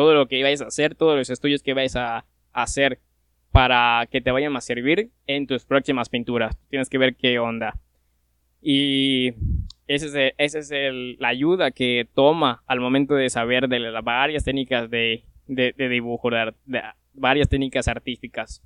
todo 0.00 0.14
lo 0.14 0.28
que 0.28 0.42
vais 0.42 0.62
a 0.62 0.68
hacer, 0.68 0.94
todos 0.94 1.14
los 1.14 1.28
estudios 1.28 1.62
que 1.62 1.74
vais 1.74 1.94
a, 1.94 2.24
hacer 2.54 3.00
para 3.52 4.08
que 4.10 4.22
te 4.22 4.30
vayan 4.30 4.56
a 4.56 4.62
servir 4.62 5.10
en 5.26 5.46
tus 5.46 5.66
próximas 5.66 6.08
pinturas. 6.08 6.56
Tienes 6.70 6.88
que 6.88 6.96
ver 6.96 7.16
qué 7.16 7.38
onda. 7.38 7.78
Y 8.62 9.34
esa 9.86 10.06
es, 10.06 10.34
ese 10.38 10.58
es 10.60 10.70
el, 10.70 11.16
la 11.18 11.28
ayuda 11.28 11.70
que 11.70 12.08
toma 12.14 12.62
al 12.66 12.80
momento 12.80 13.14
de 13.14 13.28
saber 13.28 13.68
de 13.68 13.78
las 13.78 14.02
varias 14.02 14.42
técnicas 14.42 14.88
de 14.88 15.24
de, 15.46 15.88
dibujo, 15.90 16.30
de, 16.30 16.82
varias 17.12 17.50
técnicas 17.50 17.86
artísticas. 17.86 18.62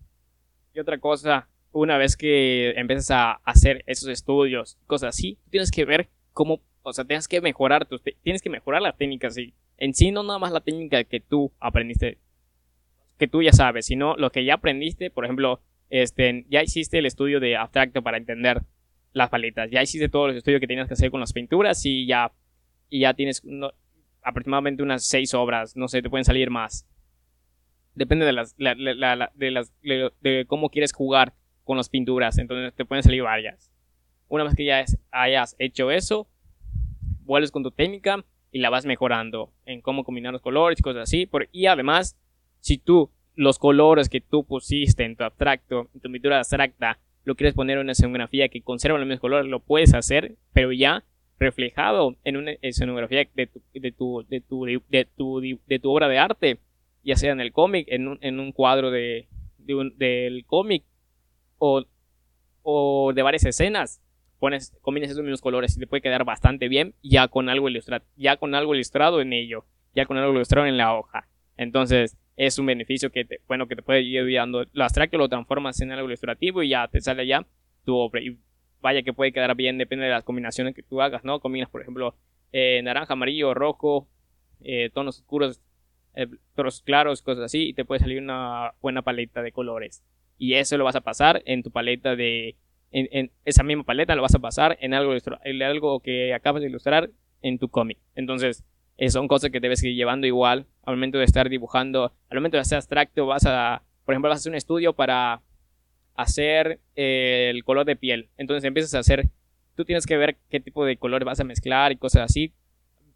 Y 0.73 0.79
otra 0.79 0.99
cosa, 0.99 1.49
una 1.73 1.99
vez 1.99 2.17
que 2.17 2.75
empiezas 2.77 3.11
a 3.11 3.33
hacer 3.45 3.83
esos 3.87 4.09
estudios, 4.09 4.79
cosas 4.87 5.17
así, 5.17 5.37
tienes 5.51 5.73
que 5.73 5.85
ver 5.85 6.11
cómo, 6.33 6.61
o 6.85 6.93
sea, 6.93 7.05
tienes 7.05 7.27
que 7.27 7.41
mejorar 7.41 7.87
tus, 7.87 8.03
tienes 8.23 8.43
que 8.43 8.51
mejorar 8.51 8.83
las 8.83 8.97
técnicas, 8.97 9.37
y 9.39 9.55
en 9.79 9.95
sí 9.95 10.13
no 10.13 10.23
nada 10.23 10.39
más 10.39 10.53
la 10.53 10.61
técnica 10.61 11.03
que 11.05 11.19
tú 11.19 11.51
aprendiste, 11.59 12.19
que 13.19 13.27
tú 13.27 13.43
ya 13.43 13.53
sabes, 13.53 13.87
sino 13.87 14.15
lo 14.17 14.31
que 14.31 14.45
ya 14.45 14.55
aprendiste, 14.55 15.11
por 15.11 15.25
ejemplo, 15.25 15.61
este, 15.89 16.45
ya 16.49 16.63
hiciste 16.63 16.99
el 16.99 17.07
estudio 17.07 17.41
de 17.41 17.57
abstracto 17.57 18.03
para 18.03 18.19
entender 18.19 18.63
las 19.13 19.31
paletas, 19.31 19.71
ya 19.71 19.83
hiciste 19.83 20.11
todos 20.11 20.29
los 20.29 20.37
estudios 20.37 20.61
que 20.61 20.67
tenías 20.67 20.87
que 20.87 20.95
hacer 20.95 21.11
con 21.11 21.21
las 21.21 21.33
pinturas 21.33 21.85
y 21.87 22.07
ya, 22.07 22.33
y 22.91 23.01
ya 23.01 23.15
tienes, 23.15 23.43
aproximadamente 24.23 24.83
unas 24.83 25.07
seis 25.07 25.33
obras, 25.33 25.77
no 25.77 25.89
sé, 25.89 26.03
te 26.03 26.11
pueden 26.11 26.25
salir 26.25 26.51
más. 26.51 26.87
Depende 27.95 28.27
de 28.27 28.33
las, 28.33 28.57
de, 28.57 29.51
las, 29.51 29.73
de 29.83 30.45
cómo 30.47 30.69
quieres 30.69 30.93
jugar 30.93 31.33
con 31.63 31.79
las 31.79 31.89
pinturas, 31.89 32.37
entonces 32.37 32.75
te 32.75 32.85
pueden 32.85 33.03
salir 33.03 33.23
varias. 33.23 33.71
Una 34.29 34.45
vez 34.45 34.55
que 34.55 34.65
ya 34.65 34.85
hayas 35.13 35.57
hecho 35.59 35.91
eso, 35.91 36.29
vuelves 37.25 37.51
con 37.51 37.63
tu 37.63 37.71
técnica 37.71 38.25
y 38.51 38.61
la 38.61 38.71
vas 38.71 38.87
mejorando 38.87 39.53
en 39.67 39.81
cómo 39.81 40.05
combinar 40.05 40.33
los 40.33 40.43
colores 40.43 40.79
y 40.79 40.83
cosas 40.83 41.03
así. 41.03 41.29
y 41.53 41.67
además, 41.67 42.17
si 42.61 42.79
tú 42.79 43.11
los 43.35 43.59
colores 43.59 44.09
que 44.09 44.21
tú 44.21 44.45
pusiste 44.45 45.05
en 45.05 45.17
tu 45.17 45.25
abstracto, 45.25 45.89
en 45.95 46.01
tu 46.01 46.11
pintura 46.11 46.39
abstracta, 46.39 46.99
lo 47.25 47.35
quieres 47.35 47.55
poner 47.55 47.79
en 47.79 47.85
una 47.85 47.93
escenografía 47.93 48.49
que 48.49 48.63
conserva 48.63 48.99
los 48.99 49.07
mismos 49.07 49.21
colores, 49.21 49.51
lo 49.51 49.61
puedes 49.61 49.95
hacer, 49.95 50.37
pero 50.53 50.73
ya 50.73 51.05
reflejado 51.39 52.17
en 52.25 52.37
una 52.37 52.53
escenografía 52.63 53.27
de 53.35 53.47
tu, 53.47 53.61
de 53.73 53.91
tu, 53.91 54.25
de 54.29 54.41
tu, 54.41 55.41
de 55.67 55.79
tu, 55.79 55.91
obra 55.91 56.09
de 56.09 56.19
arte, 56.19 56.59
ya 57.03 57.17
sea 57.17 57.33
en 57.33 57.41
el 57.41 57.53
cómic, 57.53 57.87
en 57.91 58.09
un, 58.09 58.19
en 58.21 58.39
un 58.39 58.53
cuadro 58.53 58.91
de, 58.91 59.27
del 59.59 60.45
cómic 60.47 60.85
o, 61.59 61.85
o 62.63 63.13
de 63.15 63.23
varias 63.23 63.45
escenas. 63.45 64.01
Pones, 64.45 64.77
combinas 64.83 65.11
esos 65.11 65.23
mismos 65.23 65.41
colores 65.41 65.75
y 65.75 65.81
te 65.81 65.87
puede 65.87 66.03
quedar 66.03 66.27
bastante 66.27 66.69
bien 66.69 66.95
ya 67.03 67.29
con 67.29 67.49
algo 67.49 67.71
ilustrado, 67.71 68.05
ya 68.15 68.37
con 68.37 68.55
algo 68.55 68.75
ilustrado 68.75 69.23
en 69.23 69.33
ello, 69.33 69.65
ya 69.95 70.05
con 70.05 70.19
algo 70.19 70.35
ilustrado 70.35 70.67
en 70.67 70.77
la 70.77 70.95
hoja. 70.95 71.27
Entonces, 71.57 72.19
es 72.37 72.59
un 72.59 72.67
beneficio 72.67 73.11
que 73.11 73.25
te, 73.25 73.41
bueno, 73.49 73.69
que 73.69 73.75
te 73.75 73.81
puede 73.81 74.03
ir 74.03 74.21
ayudando. 74.21 74.67
Lo 74.75 74.85
abstracto 74.85 75.17
lo 75.17 75.31
transformas 75.31 75.81
en 75.81 75.93
algo 75.93 76.09
ilustrativo 76.09 76.63
y 76.63 76.69
ya 76.69 76.87
te 76.89 77.01
sale 77.01 77.27
ya 77.27 77.47
tu 77.87 77.97
obra. 77.97 78.21
Y 78.21 78.37
vaya 78.83 79.01
que 79.01 79.15
puede 79.15 79.33
quedar 79.33 79.57
bien, 79.57 79.79
depende 79.79 80.05
de 80.05 80.11
las 80.11 80.25
combinaciones 80.25 80.75
que 80.75 80.83
tú 80.83 81.01
hagas, 81.01 81.25
¿no? 81.25 81.41
Combinas, 81.41 81.71
por 81.71 81.81
ejemplo, 81.81 82.15
eh, 82.53 82.83
naranja, 82.85 83.15
amarillo, 83.15 83.55
rojo, 83.55 84.09
eh, 84.61 84.91
tonos 84.93 85.21
oscuros, 85.21 85.63
eh, 86.17 86.27
tonos 86.55 86.83
claros, 86.83 87.23
cosas 87.23 87.45
así, 87.45 87.69
y 87.69 87.73
te 87.73 87.87
puede 87.87 88.01
salir 88.01 88.21
una 88.21 88.75
buena 88.83 89.01
paleta 89.01 89.41
de 89.41 89.53
colores. 89.53 90.05
Y 90.37 90.53
eso 90.53 90.77
lo 90.77 90.85
vas 90.85 90.97
a 90.97 91.01
pasar 91.01 91.43
en 91.47 91.63
tu 91.63 91.71
paleta 91.71 92.15
de... 92.15 92.57
Esa 93.45 93.65
misma 93.65 93.83
paleta 93.83 94.15
lo 94.15 94.23
vas 94.23 94.35
a 94.35 94.39
pasar 94.39 94.79
en 94.81 94.95
algo, 94.95 95.15
en 95.45 95.63
algo 95.63 96.01
que 96.01 96.33
acabas 96.33 96.63
de 96.63 96.69
ilustrar 96.69 97.11
en 97.43 97.59
tu 97.59 97.69
cómic. 97.69 97.99
Entonces, 98.15 98.65
eh, 98.97 99.11
son 99.11 99.27
cosas 99.27 99.51
que 99.51 99.59
debes 99.59 99.83
ir 99.83 99.95
llevando 99.95 100.27
igual 100.27 100.67
al 100.85 100.95
momento 100.95 101.19
de 101.19 101.25
estar 101.25 101.49
dibujando. 101.49 102.13
Al 102.31 102.39
momento 102.39 102.57
de 102.57 102.63
hacer 102.63 102.77
abstracto, 102.77 103.27
vas 103.27 103.47
a, 103.47 103.83
por 104.05 104.15
ejemplo, 104.15 104.29
vas 104.29 104.39
a 104.39 104.41
hacer 104.41 104.51
un 104.51 104.57
estudio 104.57 104.93
para 104.93 105.43
hacer 106.15 106.81
eh, 106.95 107.51
el 107.51 107.65
color 107.65 107.85
de 107.85 107.97
piel. 107.97 108.29
Entonces 108.37 108.65
empiezas 108.65 108.95
a 108.95 109.01
hacer, 109.01 109.29
tú 109.75 109.85
tienes 109.85 110.07
que 110.07 110.17
ver 110.17 110.37
qué 110.49 110.61
tipo 110.61 110.85
de 110.85 110.97
color 110.97 111.25
vas 111.25 111.41
a 111.41 111.45
mezclar 111.45 111.91
y 111.91 111.97
cosas 111.97 112.23
así. 112.23 112.53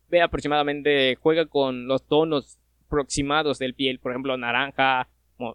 Ve 0.09 0.23
aproximadamente, 0.23 1.17
juega 1.21 1.47
con 1.47 1.87
los 1.87 2.05
tonos 2.07 2.59
aproximados 2.87 3.59
del 3.59 3.75
piel, 3.75 4.01
por 4.01 4.13
ejemplo, 4.13 4.37
naranja, 4.37 5.09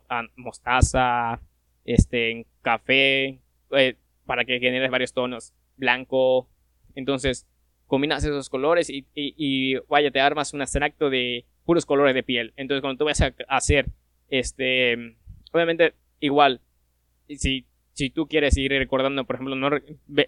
ah, 0.10 0.24
mostaza, 0.36 1.42
este, 1.84 2.46
café, 2.62 3.40
eh, 3.72 3.98
para 4.26 4.46
que 4.46 4.60
generes 4.60 4.92
varios 4.92 5.14
tonos, 5.14 5.54
blanco. 5.78 6.50
Entonces, 6.96 7.48
combinas 7.88 8.24
esos 8.24 8.50
colores 8.50 8.90
y, 8.90 9.76
vaya, 9.88 10.12
te 10.12 10.20
armas 10.20 10.54
un 10.54 10.62
abstracto 10.62 11.10
de 11.10 11.46
puros 11.66 11.86
colores 11.86 12.16
de 12.16 12.24
piel. 12.24 12.54
Entonces, 12.56 12.82
cuando 12.82 12.98
tú 12.98 13.06
vas 13.06 13.22
a 13.22 13.34
hacer, 13.48 13.88
este, 14.30 15.16
obviamente, 15.52 15.94
igual, 16.20 16.62
si, 17.28 17.66
si 17.94 18.10
tú 18.10 18.28
quieres 18.28 18.58
ir 18.58 18.72
recordando, 18.72 19.24
por 19.26 19.36
ejemplo, 19.36 19.56
no 19.56 19.70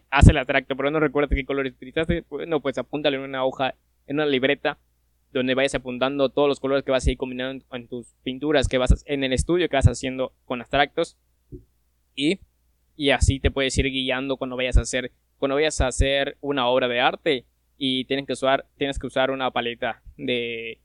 haz 0.10 0.28
el 0.28 0.38
abstracto, 0.38 0.76
pero 0.76 0.92
no 0.92 1.00
recuerdas 1.00 1.36
qué 1.36 1.46
colores 1.46 1.74
utilizaste, 1.74 2.24
bueno, 2.30 2.60
pues 2.60 2.78
apúntale 2.78 3.18
en 3.18 3.24
una 3.24 3.44
hoja, 3.44 3.76
en 4.08 4.18
una 4.18 4.26
libreta, 4.26 4.78
donde 5.34 5.54
vayas 5.54 5.76
apuntando 5.76 6.30
todos 6.30 6.48
los 6.48 6.60
colores 6.60 6.84
que 6.84 6.92
vas 6.92 7.06
a 7.06 7.12
ir 7.12 7.18
combinando 7.18 7.66
en, 7.72 7.88
tus 7.88 8.08
pinturas, 8.24 8.68
que 8.68 8.78
vas 8.78 9.04
en 9.06 9.24
el 9.24 9.34
estudio 9.34 9.68
que 9.68 9.76
vas 9.76 9.88
haciendo 9.88 10.34
con 10.46 10.62
abstractos. 10.62 11.18
Y, 12.16 12.40
y 12.96 13.10
así 13.10 13.40
te 13.40 13.52
puedes 13.52 13.78
ir 13.78 13.86
guiando 13.86 14.38
cuando 14.38 14.56
vayas 14.56 14.78
a 14.78 14.82
hacer, 14.82 15.12
cuando 15.38 15.56
vayas 15.56 15.80
a 15.82 15.88
hacer 15.88 16.38
una 16.42 16.68
obra 16.68 16.88
de 16.88 17.00
arte 17.00 17.46
y 17.78 18.06
tienes 18.06 18.26
que 18.26 18.34
usar, 18.34 18.66
tienes 18.78 19.00
que 19.00 19.08
usar 19.08 19.32
una 19.32 19.52
paleta 19.52 20.02
de, 20.18 20.80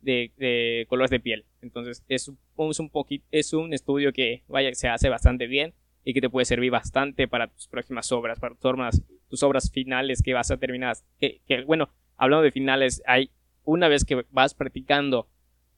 de, 0.00 0.86
colores 0.88 1.10
de 1.10 1.20
piel. 1.20 1.44
Entonces 1.62 2.02
es, 2.08 2.30
un 2.56 2.90
poquito, 2.90 3.24
es 3.30 3.52
un 3.52 3.72
estudio 3.74 4.12
que 4.12 4.42
vaya, 4.48 4.72
se 4.74 4.88
hace 4.88 5.08
bastante 5.08 5.46
bien 5.46 5.74
y 6.04 6.14
que 6.14 6.20
te 6.20 6.30
puede 6.30 6.46
servir 6.46 6.70
bastante 6.70 7.28
para 7.28 7.48
tus 7.48 7.68
próximas 7.68 8.10
obras, 8.12 8.38
para 8.38 8.54
tus 8.54 8.64
obras, 8.64 9.02
tus 9.28 9.42
obras 9.42 9.70
finales 9.70 10.22
que 10.22 10.34
vas 10.34 10.50
a 10.50 10.56
terminar. 10.56 10.96
Que, 11.18 11.40
bueno, 11.66 11.90
hablando 12.16 12.42
de 12.42 12.52
finales, 12.52 13.02
hay 13.06 13.30
una 13.64 13.88
vez 13.88 14.04
que 14.04 14.24
vas 14.30 14.54
practicando 14.54 15.28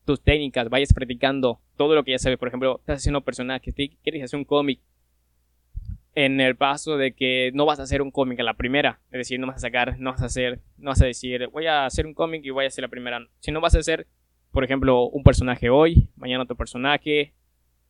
tus 0.04 0.20
técnicas, 0.20 0.68
vayas 0.68 0.92
practicando 0.92 1.60
todo 1.76 1.94
lo 1.94 2.04
que 2.04 2.12
ya 2.12 2.18
sabes, 2.18 2.38
por 2.38 2.48
ejemplo, 2.48 2.78
estás 2.80 2.98
haciendo 2.98 3.20
personajes, 3.22 3.74
quieres 3.74 4.22
hacer 4.22 4.38
un 4.38 4.44
cómic, 4.44 4.80
en 6.14 6.40
el 6.40 6.56
paso 6.56 6.96
de 6.96 7.12
que 7.12 7.50
no 7.54 7.64
vas 7.64 7.80
a 7.80 7.84
hacer 7.84 8.02
un 8.02 8.10
cómic 8.10 8.40
a 8.40 8.42
la 8.42 8.54
primera. 8.54 9.00
Es 9.10 9.18
decir, 9.18 9.40
no 9.40 9.46
vas 9.46 9.56
a 9.56 9.60
sacar, 9.60 9.98
no 9.98 10.12
vas 10.12 10.22
a 10.22 10.26
hacer, 10.26 10.60
no 10.78 10.90
vas 10.90 11.02
a 11.02 11.06
decir, 11.06 11.48
voy 11.48 11.66
a 11.66 11.86
hacer 11.86 12.06
un 12.06 12.14
cómic 12.14 12.44
y 12.44 12.50
voy 12.50 12.64
a 12.64 12.68
hacer 12.68 12.82
la 12.82 12.88
primera. 12.88 13.26
Si 13.40 13.50
no 13.50 13.60
vas 13.60 13.74
a 13.74 13.78
hacer, 13.78 14.06
por 14.50 14.64
ejemplo, 14.64 15.04
un 15.04 15.22
personaje 15.22 15.70
hoy, 15.70 16.08
mañana 16.16 16.44
otro 16.44 16.56
personaje, 16.56 17.32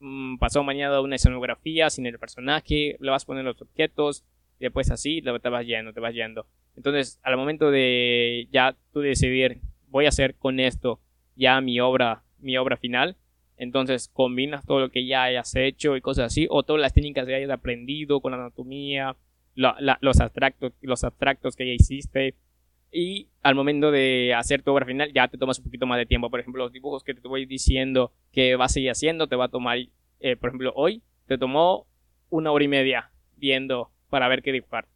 mm, 0.01 0.39
pasado 0.39 0.65
mañana 0.65 1.01
una 1.01 1.17
escenografía 1.17 1.91
sin 1.91 2.07
el 2.07 2.19
personaje, 2.19 2.97
le 3.01 3.11
vas 3.11 3.25
a 3.25 3.27
poner 3.27 3.45
los 3.45 3.61
objetos, 3.61 4.25
y 4.59 4.65
después 4.65 4.91
así 4.93 5.23
te 5.23 5.49
vas 5.49 5.67
yendo, 5.67 5.93
te 5.93 6.01
vas 6.01 6.15
yendo. 6.15 6.47
Entonces, 6.77 7.19
al 7.25 7.37
momento 7.37 7.71
de 7.71 8.49
ya 8.53 8.77
tú 8.93 9.01
decidir, 9.01 9.61
voy 9.89 10.07
a 10.07 10.11
hacer 10.11 10.37
con 10.37 10.61
esto 10.61 11.01
ya 11.35 11.61
mi 11.61 11.81
obra, 11.81 12.23
mi 12.39 12.57
obra 12.57 12.77
final, 12.77 13.17
entonces 13.63 14.11
combinas 14.13 14.67
todo 14.67 14.81
lo 14.81 14.91
que 14.91 15.07
ya 15.07 15.23
hayas 15.23 15.55
hecho 15.55 15.97
y 15.97 16.01
cosas 16.01 16.27
así, 16.27 16.49
o 16.51 16.65
todas 16.65 16.83
las 16.83 16.93
técnicas 16.93 17.25
que 17.27 17.37
hayas 17.37 17.51
aprendido 17.51 18.21
con 18.21 18.33
la 18.33 18.39
anatomía, 18.39 19.17
los, 19.55 20.21
abstractos, 20.21 20.73
los 20.81 21.05
abstractos 21.05 21.55
que 21.55 21.67
ya 21.67 21.73
hiciste. 21.73 22.35
Y 22.91 23.29
al 23.41 23.55
momento 23.55 23.93
de 23.93 24.35
hacer 24.35 24.63
tu 24.63 24.73
obra 24.73 24.85
final 24.85 25.13
ya 25.13 25.29
te 25.29 25.39
tomas 25.39 25.61
un 25.61 25.65
poquito 25.67 25.87
más 25.87 25.99
de 25.99 26.07
tiempo. 26.07 26.29
Por 26.29 26.41
ejemplo, 26.41 26.65
los 26.65 26.73
dibujos 26.73 27.05
que 27.05 27.15
te 27.15 27.29
voy 27.29 27.47
diciendo 27.47 28.13
que 28.33 28.57
vas 28.57 28.75
a 28.75 28.81
ir 28.81 28.91
haciendo 28.91 29.29
te 29.29 29.37
va 29.37 29.45
a 29.45 29.49
tomar, 29.49 29.79
eh, 30.19 30.35
por 30.35 30.49
ejemplo, 30.49 30.73
hoy 30.75 31.01
te 31.27 31.39
tomó 31.39 31.87
una 32.31 32.51
hora 32.51 32.65
y 32.65 32.69
media 32.69 33.13
viendo 33.37 33.93
para 34.11 34.27
ver 34.27 34.43
qué 34.43 34.51
dibujar. 34.51 34.89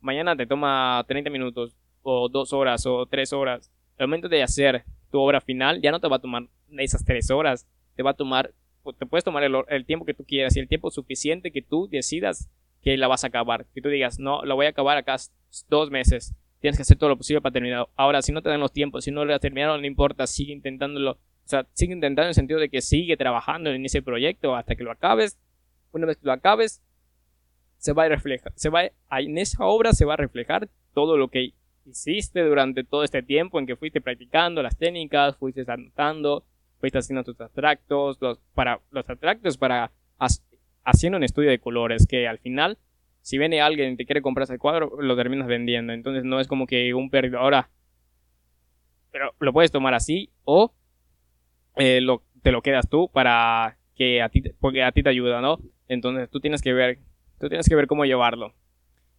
Mañana 0.00 0.34
te 0.34 0.46
toma 0.46 1.04
30 1.06 1.30
minutos 1.30 1.76
o 2.02 2.28
dos 2.28 2.52
horas 2.52 2.84
o 2.84 3.06
tres 3.06 3.32
horas. 3.32 3.70
Al 3.96 4.08
momento 4.08 4.28
de 4.28 4.42
hacer 4.42 4.82
tu 5.12 5.20
obra 5.20 5.40
final 5.40 5.80
ya 5.80 5.92
no 5.92 6.00
te 6.00 6.08
va 6.08 6.16
a 6.16 6.20
tomar 6.20 6.48
esas 6.76 7.04
tres 7.04 7.30
horas 7.30 7.68
te 7.98 8.04
va 8.04 8.12
a 8.12 8.14
tomar, 8.14 8.54
te 8.96 9.06
puedes 9.06 9.24
tomar 9.24 9.42
el, 9.42 9.84
tiempo 9.84 10.04
que 10.04 10.14
tú 10.14 10.24
quieras 10.24 10.56
y 10.56 10.60
el 10.60 10.68
tiempo 10.68 10.88
suficiente 10.92 11.50
que 11.50 11.62
tú 11.62 11.88
decidas 11.88 12.48
que 12.80 12.96
la 12.96 13.08
vas 13.08 13.24
a 13.24 13.26
acabar. 13.26 13.66
Que 13.74 13.82
tú 13.82 13.88
digas, 13.88 14.20
no, 14.20 14.44
la 14.44 14.54
voy 14.54 14.66
a 14.66 14.68
acabar 14.68 14.96
acá 14.96 15.16
dos 15.68 15.90
meses. 15.90 16.32
Tienes 16.60 16.78
que 16.78 16.82
hacer 16.82 16.96
todo 16.96 17.10
lo 17.10 17.16
posible 17.16 17.40
para 17.40 17.52
terminar. 17.52 17.88
Ahora, 17.96 18.22
si 18.22 18.30
no 18.30 18.40
te 18.40 18.50
dan 18.50 18.60
los 18.60 18.72
tiempos, 18.72 19.02
si 19.02 19.10
no 19.10 19.24
lo 19.24 19.34
has 19.34 19.40
terminado, 19.40 19.76
no 19.76 19.84
importa, 19.84 20.28
sigue 20.28 20.52
intentándolo. 20.52 21.10
O 21.10 21.48
sea, 21.48 21.66
sigue 21.72 21.92
intentando 21.92 22.22
en 22.22 22.28
el 22.28 22.34
sentido 22.34 22.60
de 22.60 22.68
que 22.68 22.80
sigue 22.80 23.16
trabajando 23.16 23.70
en 23.70 23.84
ese 23.84 24.00
proyecto 24.00 24.54
hasta 24.54 24.76
que 24.76 24.84
lo 24.84 24.92
acabes. 24.92 25.40
Una 25.90 26.06
vez 26.06 26.18
que 26.18 26.26
lo 26.26 26.32
acabes, 26.32 26.80
se 27.78 27.92
va 27.92 28.04
a 28.04 28.08
reflejar, 28.08 28.52
se 28.54 28.68
va 28.68 28.84
en 28.84 29.38
esa 29.38 29.64
obra 29.64 29.92
se 29.92 30.04
va 30.04 30.14
a 30.14 30.18
reflejar 30.18 30.68
todo 30.94 31.16
lo 31.16 31.28
que 31.28 31.52
hiciste 31.84 32.42
durante 32.44 32.84
todo 32.84 33.02
este 33.02 33.24
tiempo 33.24 33.58
en 33.58 33.66
que 33.66 33.74
fuiste 33.74 34.00
practicando 34.00 34.62
las 34.62 34.76
técnicas, 34.76 35.36
fuiste 35.36 35.64
anotando, 35.66 36.44
fuiste 36.78 36.98
haciendo 36.98 37.24
tus 37.24 37.40
abstractos, 37.40 38.18
los, 38.20 38.38
para, 38.54 38.80
los 38.90 39.08
abstractos 39.08 39.58
para 39.58 39.92
haciendo 40.84 41.18
un 41.18 41.24
estudio 41.24 41.50
de 41.50 41.58
colores 41.58 42.06
que 42.06 42.26
al 42.26 42.38
final, 42.38 42.78
si 43.20 43.38
viene 43.38 43.60
alguien 43.60 43.92
y 43.92 43.96
te 43.96 44.06
quiere 44.06 44.22
comprar 44.22 44.44
ese 44.44 44.58
cuadro, 44.58 45.00
lo 45.00 45.16
terminas 45.16 45.46
vendiendo. 45.46 45.92
Entonces 45.92 46.24
no 46.24 46.40
es 46.40 46.48
como 46.48 46.66
que 46.66 46.94
un 46.94 47.10
perdido. 47.10 47.38
Ahora, 47.38 47.70
pero 49.10 49.34
lo 49.38 49.52
puedes 49.52 49.70
tomar 49.70 49.94
así 49.94 50.30
o 50.44 50.72
eh, 51.76 52.00
te 52.42 52.52
lo 52.52 52.62
quedas 52.62 52.88
tú 52.88 53.10
para 53.12 53.78
que 53.94 54.22
a 54.22 54.28
ti, 54.28 54.42
porque 54.60 54.82
a 54.82 54.92
ti 54.92 55.02
te 55.02 55.10
ayuda, 55.10 55.40
¿no? 55.40 55.58
Entonces 55.88 56.30
tú 56.30 56.40
tienes 56.40 56.62
que 56.62 56.72
ver, 56.72 57.00
tú 57.38 57.48
tienes 57.48 57.68
que 57.68 57.74
ver 57.74 57.86
cómo 57.86 58.04
llevarlo. 58.04 58.54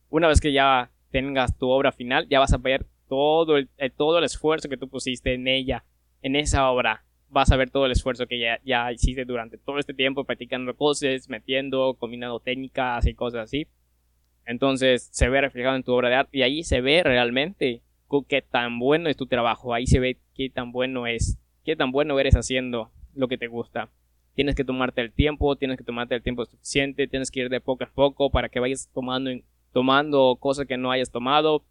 Una 0.10 0.28
vez 0.28 0.42
que 0.42 0.52
ya 0.52 0.92
tengas 1.12 1.58
tu 1.58 1.70
obra 1.70 1.92
final, 1.92 2.28
ya 2.30 2.40
vas 2.40 2.54
a 2.54 2.58
ver 2.58 2.86
todo 3.08 3.58
el, 3.58 3.70
todo 3.96 4.20
el 4.20 4.24
esfuerzo 4.24 4.70
que 4.70 4.78
tú 4.78 4.90
pusiste 4.90 5.34
en 5.34 5.48
ella, 5.48 5.84
en 6.22 6.36
esa 6.36 6.70
obra 6.70 7.04
vas 7.30 7.52
a 7.52 7.58
ver 7.58 7.70
todo 7.70 7.86
el 7.86 7.92
esfuerzo 7.92 8.28
que 8.28 8.40
ya, 8.40 8.60
ya 8.64 8.92
hiciste 8.92 9.26
durante 9.26 9.58
todo 9.58 9.80
este 9.80 9.94
tiempo 9.94 10.24
practicando 10.24 10.76
cosas, 10.76 11.30
metiendo, 11.30 11.96
combinando 12.00 12.40
técnicas 12.40 13.06
y 13.06 13.14
cosas 13.14 13.42
así. 13.44 13.68
Entonces 14.46 15.10
se 15.12 15.30
ve 15.30 15.42
reflejado 15.42 15.76
en 15.76 15.84
tu 15.84 15.94
obra 15.94 16.10
de 16.10 16.16
arte 16.16 16.38
y 16.38 16.42
ahí 16.42 16.64
se 16.64 16.82
ve 16.82 17.04
realmente 17.04 17.82
qué 18.28 18.42
tan 18.42 18.80
bueno 18.80 19.10
es 19.10 19.18
tu 19.18 19.28
trabajo, 19.28 19.74
ahí 19.74 19.86
se 19.86 20.00
ve 20.00 20.18
qué 20.34 20.50
tan 20.50 20.72
bueno 20.72 21.06
es, 21.06 21.38
qué 21.64 21.76
tan 21.76 21.92
bueno 21.92 22.20
eres 22.20 22.36
haciendo 22.36 22.92
lo 23.14 23.28
que 23.28 23.38
te 23.38 23.48
gusta. 23.48 23.90
Tienes 24.34 24.56
que 24.56 24.64
tomarte 24.64 25.02
el 25.02 25.12
tiempo, 25.12 25.56
tienes 25.56 25.78
que 25.78 25.84
tomarte 25.84 26.16
el 26.16 26.24
tiempo 26.24 26.46
suficiente, 26.46 27.08
tienes 27.08 27.30
que 27.30 27.42
ir 27.42 27.50
de 27.50 27.62
poco 27.62 27.84
a 27.84 27.92
poco 27.94 28.32
para 28.32 28.50
que 28.50 28.60
vayas 28.60 28.90
tomando, 28.94 29.30
tomando 29.72 30.38
cosas 30.40 30.66
que 30.66 30.78
no 30.78 30.92
hayas 30.92 31.12
tomado, 31.12 31.64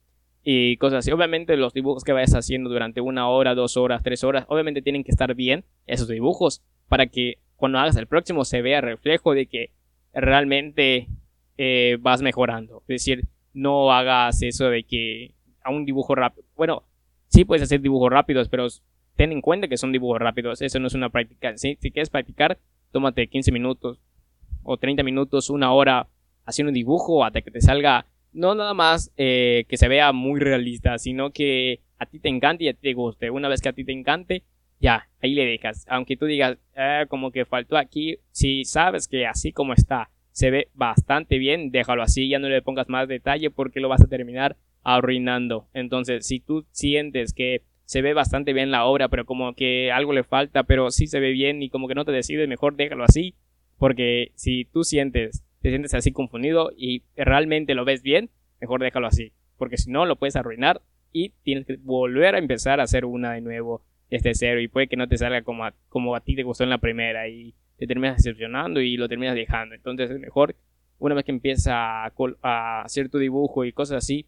y 0.43 0.77
cosas 0.77 1.01
así. 1.01 1.11
Obviamente 1.11 1.57
los 1.57 1.73
dibujos 1.73 2.05
que 2.05 2.13
vayas 2.13 2.35
haciendo 2.35 2.71
durante 2.71 3.01
una 3.01 3.29
hora, 3.29 3.55
dos 3.55 3.77
horas, 3.77 4.03
tres 4.03 4.25
horas, 4.25 4.45
obviamente 4.49 4.83
tienen 4.83 5.05
que 5.05 5.11
estar 5.11 5.35
bien 5.35 5.65
esos 5.87 6.09
dibujos 6.09 6.63
para 6.89 7.07
que 7.07 7.39
cuando 7.57 7.79
hagas 7.79 7.97
el 7.97 8.07
próximo 8.07 8.45
se 8.45 8.63
vea 8.63 8.81
reflejo 8.81 9.35
de 9.35 9.47
que 9.47 9.71
realmente 10.15 11.09
eh, 11.57 11.99
vas 12.01 12.23
mejorando. 12.23 12.83
Es 12.83 13.05
decir, 13.05 13.27
no 13.53 13.93
hagas 13.93 14.43
eso 14.43 14.69
de 14.71 14.85
que 14.85 15.35
a 15.63 15.71
un 15.71 15.85
dibujo 15.85 16.15
rápido, 16.15 16.47
bueno, 16.57 16.85
sí 17.27 17.45
puedes 17.45 17.63
hacer 17.63 17.81
dibujos 17.81 18.11
rápidos, 18.11 18.49
pero 18.49 18.67
ten 19.17 19.33
en 19.33 19.41
cuenta 19.41 19.69
que 19.69 19.77
son 19.77 19.93
dibujos 19.93 20.21
rápidos, 20.21 20.63
eso 20.63 20.79
no 20.79 20.87
es 20.87 20.95
una 20.95 21.11
práctica. 21.11 21.57
Si 21.57 21.77
quieres 21.77 22.11
practicar, 22.11 22.59
tómate 22.93 23.27
15 23.27 23.53
minutos 23.53 23.99
o 24.63 24.77
30 24.77 25.03
minutos, 25.03 25.51
una 25.51 25.73
hora 25.73 26.09
haciendo 26.45 26.71
un 26.71 26.75
dibujo 26.75 27.25
hasta 27.25 27.43
que 27.43 27.51
te 27.51 27.61
salga 27.61 28.07
no 28.33 28.55
nada 28.55 28.75
más 28.75 29.13
eh, 29.17 29.65
que 29.69 29.77
se 29.77 29.89
vea 29.89 30.13
muy 30.13 30.41
realista, 30.41 30.99
sino 30.99 31.31
que 31.31 31.81
a 31.99 32.07
ti 32.07 32.19
te 32.19 32.29
encante 32.29 32.65
y 32.65 32.69
a 32.69 32.75
ti 32.75 32.81
te 32.83 32.93
guste. 32.93 33.31
Una 33.31 33.49
vez 33.49 33.61
que 33.61 33.69
a 33.69 33.73
ti 33.73 33.85
te 33.85 33.93
encante, 33.93 34.45
ya, 34.81 35.09
ahí 35.21 35.35
le 35.35 35.45
dejas. 35.45 35.87
Aunque 35.89 36.17
tú 36.17 36.27
digas, 36.27 36.59
ah, 36.77 37.07
como 37.09 37.33
que 37.33 37.45
faltó 37.45 37.77
aquí, 37.77 38.19
si 38.31 38.65
sabes 38.65 39.09
que 39.09 39.27
así 39.27 39.53
como 39.53 39.73
está, 39.73 40.11
se 40.31 40.51
ve 40.51 40.69
bastante 40.75 41.39
bien, 41.39 41.71
déjalo 41.71 42.03
así, 42.03 42.29
ya 42.29 42.39
no 42.39 42.49
le 42.49 42.63
pongas 42.63 42.89
más 42.89 43.09
detalle 43.09 43.51
porque 43.51 43.81
lo 43.81 43.89
vas 43.89 44.03
a 44.03 44.09
terminar 44.09 44.57
arruinando. 44.85 45.67
Entonces, 45.75 46.27
si 46.27 46.41
tú 46.41 46.65
sientes 46.71 47.33
que 47.35 47.63
se 47.85 48.03
ve 48.03 48.15
bastante 48.15 48.53
bien 48.53 48.71
la 48.71 48.85
obra, 48.85 49.09
pero 49.09 49.25
como 49.25 49.55
que 49.55 49.91
algo 49.91 50.13
le 50.13 50.23
falta, 50.23 50.63
pero 50.63 50.91
sí 50.91 51.07
se 51.07 51.21
ve 51.21 51.33
bien 51.33 51.63
y 51.63 51.71
como 51.71 51.89
que 51.89 51.95
no 51.95 52.05
te 52.05 52.13
decides, 52.13 52.49
mejor 52.49 52.77
déjalo 52.77 53.03
así, 53.05 53.35
porque 53.79 54.33
si 54.35 54.67
tú 54.67 54.85
sientes, 54.85 55.43
te 55.61 55.71
sientes 55.71 55.95
así 55.95 56.13
confundido 56.13 56.71
y 56.77 57.03
realmente 57.17 57.75
lo 57.75 57.85
ves 57.85 58.03
bien, 58.03 58.31
mejor 58.61 58.81
déjalo 58.81 59.07
así, 59.07 59.33
porque 59.57 59.77
si 59.77 59.91
no 59.91 60.07
lo 60.07 60.17
puedes 60.17 60.37
arruinar 60.37 60.83
y 61.13 61.31
tienes 61.43 61.67
que 61.67 61.77
volver 61.77 62.35
a 62.35 62.39
empezar 62.39 62.81
a 62.81 62.85
hacer 62.85 63.05
una 63.05 63.33
de 63.33 63.41
nuevo 63.41 63.83
desde 64.11 64.35
cero 64.35 64.61
y 64.61 64.69
puede 64.69 64.89
que 64.89 64.97
no 64.97 65.09
te 65.09 65.17
salga 65.17 65.43
como 65.43 65.65
a, 65.65 65.75
como 65.89 66.15
a 66.15 66.21
ti 66.21 66.35
te 66.35 66.43
gustó 66.43 66.65
en 66.65 66.71
la 66.71 66.79
primera 66.79 67.29
y 67.29 67.55
te 67.77 67.87
terminas 67.87 68.17
decepcionando 68.17 68.81
y 68.81 68.97
lo 68.97 69.09
terminas 69.09 69.35
dejando. 69.35 69.75
Entonces 69.75 70.11
es 70.11 70.19
mejor 70.19 70.57
una 70.99 71.15
vez 71.15 71.25
que 71.25 71.33
empiezas 71.33 71.69
a, 71.69 72.13
a 72.43 72.83
hacer 72.83 73.09
tu 73.09 73.19
dibujo 73.19 73.65
y 73.65 73.73
cosas 73.73 73.99
así 73.99 74.27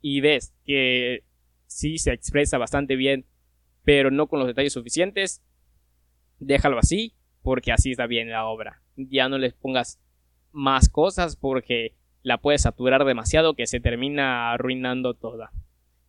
y 0.00 0.20
ves 0.20 0.54
que 0.64 1.24
sí 1.66 1.98
se 1.98 2.12
expresa 2.12 2.58
bastante 2.58 2.96
bien, 2.96 3.24
pero 3.84 4.10
no 4.10 4.26
con 4.26 4.38
los 4.38 4.48
detalles 4.48 4.72
suficientes, 4.72 5.42
déjalo 6.38 6.78
así 6.78 7.14
porque 7.42 7.72
así 7.72 7.92
está 7.92 8.06
bien 8.06 8.30
la 8.30 8.46
obra. 8.46 8.82
Ya 8.96 9.28
no 9.28 9.38
les 9.38 9.54
pongas 9.54 10.00
más 10.52 10.88
cosas 10.88 11.36
porque 11.36 11.94
la 12.22 12.38
puedes 12.38 12.62
saturar 12.62 13.04
demasiado 13.04 13.54
que 13.54 13.66
se 13.66 13.80
termina 13.80 14.52
arruinando 14.52 15.14
toda. 15.14 15.50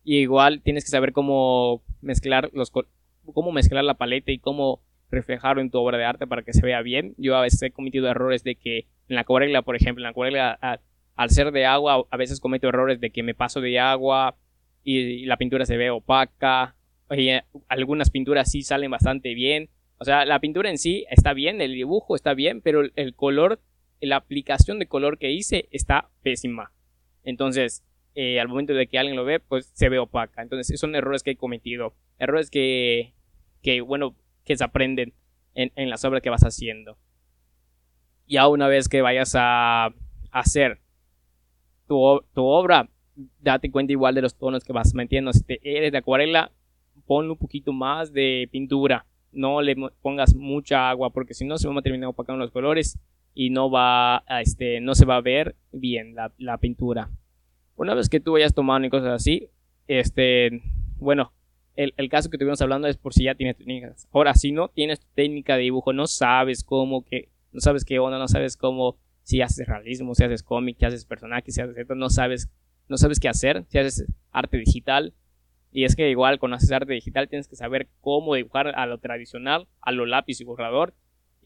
Y 0.04 0.18
igual 0.18 0.60
tienes 0.62 0.84
que 0.84 0.90
saber 0.90 1.12
cómo 1.12 1.82
mezclar 2.00 2.50
los 2.52 2.70
cómo 2.70 3.52
mezclar 3.52 3.84
la 3.84 3.94
paleta 3.94 4.32
y 4.32 4.38
cómo 4.38 4.82
reflejarlo 5.10 5.62
en 5.62 5.70
tu 5.70 5.78
obra 5.78 5.96
de 5.96 6.04
arte 6.04 6.26
para 6.26 6.42
que 6.42 6.52
se 6.52 6.64
vea 6.64 6.82
bien. 6.82 7.14
Yo 7.16 7.36
a 7.36 7.40
veces 7.40 7.62
he 7.62 7.70
cometido 7.70 8.08
errores 8.08 8.44
de 8.44 8.56
que 8.56 8.86
en 9.08 9.16
la 9.16 9.22
acuarela, 9.22 9.62
por 9.62 9.76
ejemplo, 9.76 10.00
en 10.00 10.04
la 10.04 10.10
acuarela 10.10 10.58
al 11.16 11.30
ser 11.30 11.52
de 11.52 11.64
agua, 11.66 12.04
a 12.10 12.16
veces 12.16 12.40
cometo 12.40 12.68
errores 12.68 13.00
de 13.00 13.10
que 13.10 13.22
me 13.22 13.34
paso 13.34 13.60
de 13.60 13.78
agua 13.78 14.36
y, 14.82 15.24
la 15.26 15.36
pintura 15.36 15.64
se 15.64 15.76
ve 15.76 15.90
opaca. 15.90 16.76
Y 17.10 17.28
eh, 17.28 17.44
algunas 17.68 18.10
pinturas 18.10 18.50
sí 18.50 18.62
salen 18.62 18.90
bastante 18.90 19.34
bien. 19.34 19.70
O 19.98 20.04
sea, 20.04 20.24
la 20.24 20.40
pintura 20.40 20.70
en 20.70 20.78
sí 20.78 21.06
está 21.10 21.32
bien, 21.32 21.60
el 21.60 21.72
dibujo 21.72 22.16
está 22.16 22.34
bien, 22.34 22.60
pero 22.60 22.82
el 22.94 23.14
color, 23.14 23.60
la 24.00 24.16
aplicación 24.16 24.78
de 24.78 24.86
color 24.86 25.18
que 25.18 25.30
hice 25.30 25.68
está 25.70 26.10
pésima. 26.22 26.72
Entonces, 27.22 27.84
eh, 28.14 28.40
al 28.40 28.48
momento 28.48 28.74
de 28.74 28.86
que 28.86 28.98
alguien 28.98 29.16
lo 29.16 29.24
ve, 29.24 29.40
pues 29.40 29.70
se 29.74 29.88
ve 29.88 29.98
opaca. 29.98 30.42
Entonces, 30.42 30.78
son 30.78 30.94
errores 30.94 31.22
que 31.22 31.32
he 31.32 31.36
cometido. 31.36 31.94
Errores 32.18 32.50
que, 32.50 33.14
que 33.62 33.80
bueno, 33.80 34.14
que 34.44 34.56
se 34.56 34.64
aprenden 34.64 35.14
en, 35.54 35.72
en 35.76 35.90
las 35.90 36.04
obras 36.04 36.22
que 36.22 36.30
vas 36.30 36.44
haciendo. 36.44 36.98
Ya 38.26 38.48
una 38.48 38.68
vez 38.68 38.88
que 38.88 39.02
vayas 39.02 39.34
a 39.36 39.92
hacer 40.30 40.80
tu, 41.86 42.22
tu, 42.34 42.44
obra, 42.44 42.88
date 43.40 43.70
cuenta 43.70 43.92
igual 43.92 44.14
de 44.14 44.22
los 44.22 44.36
tonos 44.36 44.64
que 44.64 44.72
vas 44.72 44.94
metiendo. 44.94 45.32
Si 45.32 45.42
te 45.42 45.60
eres 45.62 45.92
de 45.92 45.98
acuarela, 45.98 46.50
pon 47.06 47.30
un 47.30 47.36
poquito 47.36 47.72
más 47.72 48.12
de 48.12 48.48
pintura. 48.50 49.06
No 49.32 49.60
le 49.60 49.76
pongas 50.00 50.34
mucha 50.34 50.88
agua 50.88 51.10
porque 51.10 51.34
si 51.34 51.44
no 51.44 51.58
se 51.58 51.68
va 51.68 51.78
a 51.78 51.82
terminar 51.82 52.08
opacando 52.08 52.38
los 52.38 52.52
colores 52.52 52.98
y 53.34 53.50
no 53.50 53.70
va 53.70 54.18
a, 54.26 54.40
este, 54.40 54.80
no 54.80 54.94
se 54.94 55.04
va 55.04 55.16
a 55.16 55.20
ver 55.20 55.56
bien 55.72 56.14
la, 56.14 56.32
la 56.38 56.58
pintura. 56.58 57.10
Una 57.76 57.94
vez 57.94 58.08
que 58.08 58.20
tú 58.20 58.32
vayas 58.32 58.54
tomando 58.54 58.86
y 58.86 58.90
cosas 58.90 59.10
así, 59.10 59.50
este, 59.88 60.62
bueno, 60.96 61.32
el, 61.74 61.92
el, 61.96 62.08
caso 62.08 62.30
que 62.30 62.36
estuvimos 62.36 62.62
hablando 62.62 62.86
es 62.86 62.96
por 62.96 63.12
si 63.12 63.24
ya 63.24 63.34
tienes 63.34 63.56
técnicas. 63.56 64.08
Ahora, 64.12 64.34
si 64.34 64.52
no 64.52 64.68
tienes 64.68 65.00
técnica 65.14 65.56
de 65.56 65.62
dibujo, 65.62 65.92
no 65.92 66.06
sabes 66.06 66.62
cómo, 66.62 67.04
que, 67.04 67.28
no 67.52 67.60
sabes 67.60 67.84
qué 67.84 67.98
onda, 67.98 68.18
no 68.18 68.28
sabes 68.28 68.56
cómo, 68.56 68.96
si 69.24 69.42
haces 69.42 69.66
realismo, 69.66 70.14
si 70.14 70.22
haces 70.22 70.42
cómic, 70.42 70.76
si 70.78 70.84
haces 70.84 71.04
personajes, 71.04 71.54
si 71.54 71.60
haces 71.60 71.76
esto, 71.76 71.94
no 71.96 72.10
sabes, 72.10 72.48
no 72.88 72.96
sabes 72.96 73.18
qué 73.18 73.28
hacer, 73.28 73.64
si 73.68 73.78
haces 73.78 74.06
arte 74.30 74.58
digital. 74.58 75.14
Y 75.72 75.84
es 75.84 75.96
que 75.96 76.08
igual 76.08 76.38
cuando 76.38 76.56
haces 76.56 76.70
arte 76.70 76.92
digital 76.92 77.28
tienes 77.28 77.48
que 77.48 77.56
saber 77.56 77.88
cómo 78.00 78.36
dibujar 78.36 78.68
a 78.68 78.86
lo 78.86 78.98
tradicional, 78.98 79.66
a 79.80 79.90
lo 79.90 80.06
lápiz 80.06 80.40
y 80.40 80.44
borrador, 80.44 80.94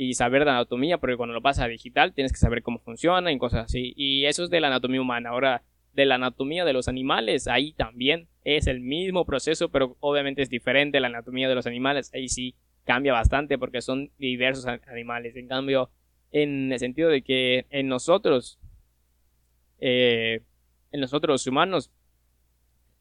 y 0.01 0.15
saber 0.15 0.45
de 0.45 0.53
anatomía, 0.53 0.99
porque 0.99 1.17
cuando 1.17 1.35
lo 1.35 1.43
pasas 1.43 1.65
a 1.65 1.69
digital 1.69 2.15
tienes 2.15 2.33
que 2.33 2.39
saber 2.39 2.63
cómo 2.63 2.79
funciona 2.79 3.33
y 3.33 3.39
cosas 3.39 3.65
así. 3.65 3.93
Y 3.97 4.27
eso 4.27 4.45
es 4.45 4.51
de 4.51 4.61
la 4.61 4.69
anatomía 4.69 5.01
humana. 5.01 5.31
Ahora, 5.31 5.65
de 5.93 6.07
la 6.07 6.15
anatomía 6.15 6.65
de 6.65 6.73
los 6.73 6.87
animales, 6.87 7.49
ahí 7.49 7.73
también 7.73 8.29
es 8.45 8.69
el 8.69 8.79
mismo 8.79 9.25
proceso, 9.25 9.71
pero 9.71 9.97
obviamente 9.99 10.41
es 10.41 10.51
diferente 10.51 11.01
la 11.01 11.09
anatomía 11.09 11.49
de 11.49 11.57
los 11.57 11.67
animales, 11.67 12.13
ahí 12.15 12.29
sí 12.29 12.55
cambia 12.85 13.13
bastante 13.13 13.59
porque 13.59 13.83
son 13.83 14.13
diversos 14.19 14.67
animales. 14.67 15.35
En 15.35 15.49
cambio, 15.49 15.91
en 16.31 16.73
el 16.73 16.79
sentido 16.79 17.11
de 17.11 17.23
que 17.23 17.67
en 17.71 17.89
nosotros, 17.89 18.61
eh, 19.81 20.43
en 20.93 21.01
nosotros 21.01 21.45
humanos, 21.49 21.91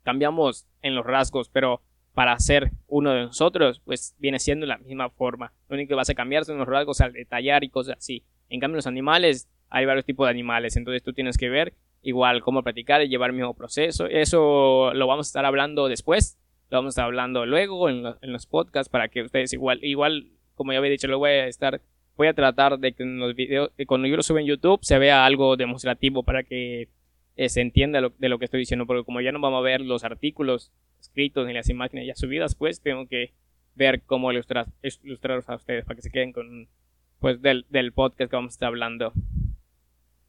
cambiamos 0.01 0.65
en 0.81 0.95
los 0.95 1.05
rasgos, 1.05 1.49
pero 1.49 1.83
para 2.17 2.39
ser 2.39 2.71
uno 2.87 3.11
de 3.11 3.21
nosotros, 3.25 3.79
pues 3.85 4.15
viene 4.17 4.39
siendo 4.39 4.65
la 4.65 4.79
misma 4.79 5.11
forma. 5.11 5.53
Lo 5.69 5.75
único 5.75 5.89
que 5.89 5.93
vas 5.93 6.09
a 6.09 6.15
cambiar 6.15 6.45
son 6.45 6.57
los 6.57 6.67
rasgos 6.67 6.99
al 6.99 7.13
detallar 7.13 7.63
y 7.63 7.69
cosas 7.69 7.99
así. 7.99 8.23
En 8.49 8.59
cambio, 8.59 8.77
los 8.77 8.87
animales, 8.87 9.47
hay 9.69 9.85
varios 9.85 10.03
tipos 10.03 10.25
de 10.25 10.31
animales, 10.31 10.75
entonces 10.77 11.03
tú 11.03 11.13
tienes 11.13 11.37
que 11.37 11.47
ver 11.47 11.75
igual 12.01 12.41
cómo 12.41 12.63
practicar 12.63 13.03
y 13.03 13.07
llevar 13.07 13.29
el 13.29 13.35
mismo 13.35 13.53
proceso. 13.53 14.07
Eso 14.07 14.95
lo 14.95 15.05
vamos 15.05 15.27
a 15.27 15.29
estar 15.29 15.45
hablando 15.45 15.87
después, 15.89 16.39
lo 16.71 16.79
vamos 16.79 16.89
a 16.89 16.93
estar 16.93 17.05
hablando 17.05 17.45
luego 17.45 17.87
en, 17.87 18.01
los 18.01 18.47
podcasts 18.47 18.89
para 18.89 19.09
que 19.09 19.21
ustedes 19.21 19.53
igual, 19.53 19.77
igual 19.83 20.25
como 20.55 20.71
ya 20.71 20.79
había 20.79 20.89
dicho, 20.89 21.07
lo 21.07 21.19
voy 21.19 21.29
a 21.29 21.45
estar, 21.45 21.81
voy 22.15 22.29
a 22.29 22.33
tratar 22.33 22.79
de 22.79 22.93
que 22.93 23.03
en 23.03 23.19
los 23.19 23.35
videos, 23.35 23.69
cuando 23.85 24.07
yo 24.07 24.15
lo 24.15 24.23
suba 24.23 24.39
en 24.39 24.47
YouTube 24.47 24.79
se 24.81 24.97
vea 24.97 25.23
algo 25.23 25.55
demostrativo 25.55 26.23
para 26.23 26.41
que 26.41 26.89
eh, 27.37 27.49
se 27.49 27.61
entienda 27.61 28.01
de 28.01 28.29
lo 28.29 28.39
que 28.39 28.45
estoy 28.45 28.59
diciendo, 28.59 28.87
porque 28.87 29.05
como 29.05 29.21
ya 29.21 29.31
no 29.31 29.39
vamos 29.39 29.59
a 29.59 29.61
ver 29.61 29.81
los 29.81 30.03
artículos 30.03 30.73
escritos 30.99 31.45
ni 31.45 31.53
las 31.53 31.69
imágenes 31.69 32.07
ya 32.07 32.15
subidas, 32.15 32.55
pues 32.55 32.81
tengo 32.81 33.07
que 33.07 33.33
ver 33.75 34.01
cómo 34.01 34.31
ilustrar, 34.31 34.65
ilustrarlos 35.03 35.47
a 35.47 35.55
ustedes 35.55 35.85
para 35.85 35.95
que 35.95 36.01
se 36.01 36.09
queden 36.09 36.33
con 36.33 36.67
pues 37.19 37.41
del, 37.41 37.65
del 37.69 37.93
podcast 37.93 38.29
que 38.29 38.35
vamos 38.35 38.53
a 38.53 38.55
estar 38.55 38.67
hablando. 38.67 39.13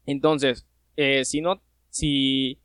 Entonces, 0.05 0.67
eh, 0.97 1.25
si 1.25 1.41
no, 1.41 1.61
si, 1.89 2.59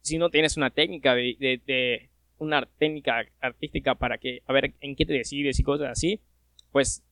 si 0.00 0.18
no 0.18 0.30
tienes 0.30 0.56
una 0.56 0.70
técnica 0.70 1.14
de, 1.14 1.60
de, 1.64 2.10
una 2.38 2.66
técnica 2.78 3.24
artística 3.40 3.94
para 3.94 4.18
que, 4.18 4.42
a 4.46 4.52
ver 4.52 4.74
en 4.80 4.96
qué 4.96 5.06
te 5.06 5.12
decides 5.12 5.60
y 5.60 5.62
cosas 5.62 5.90
así, 5.90 6.20
pues 6.72 7.04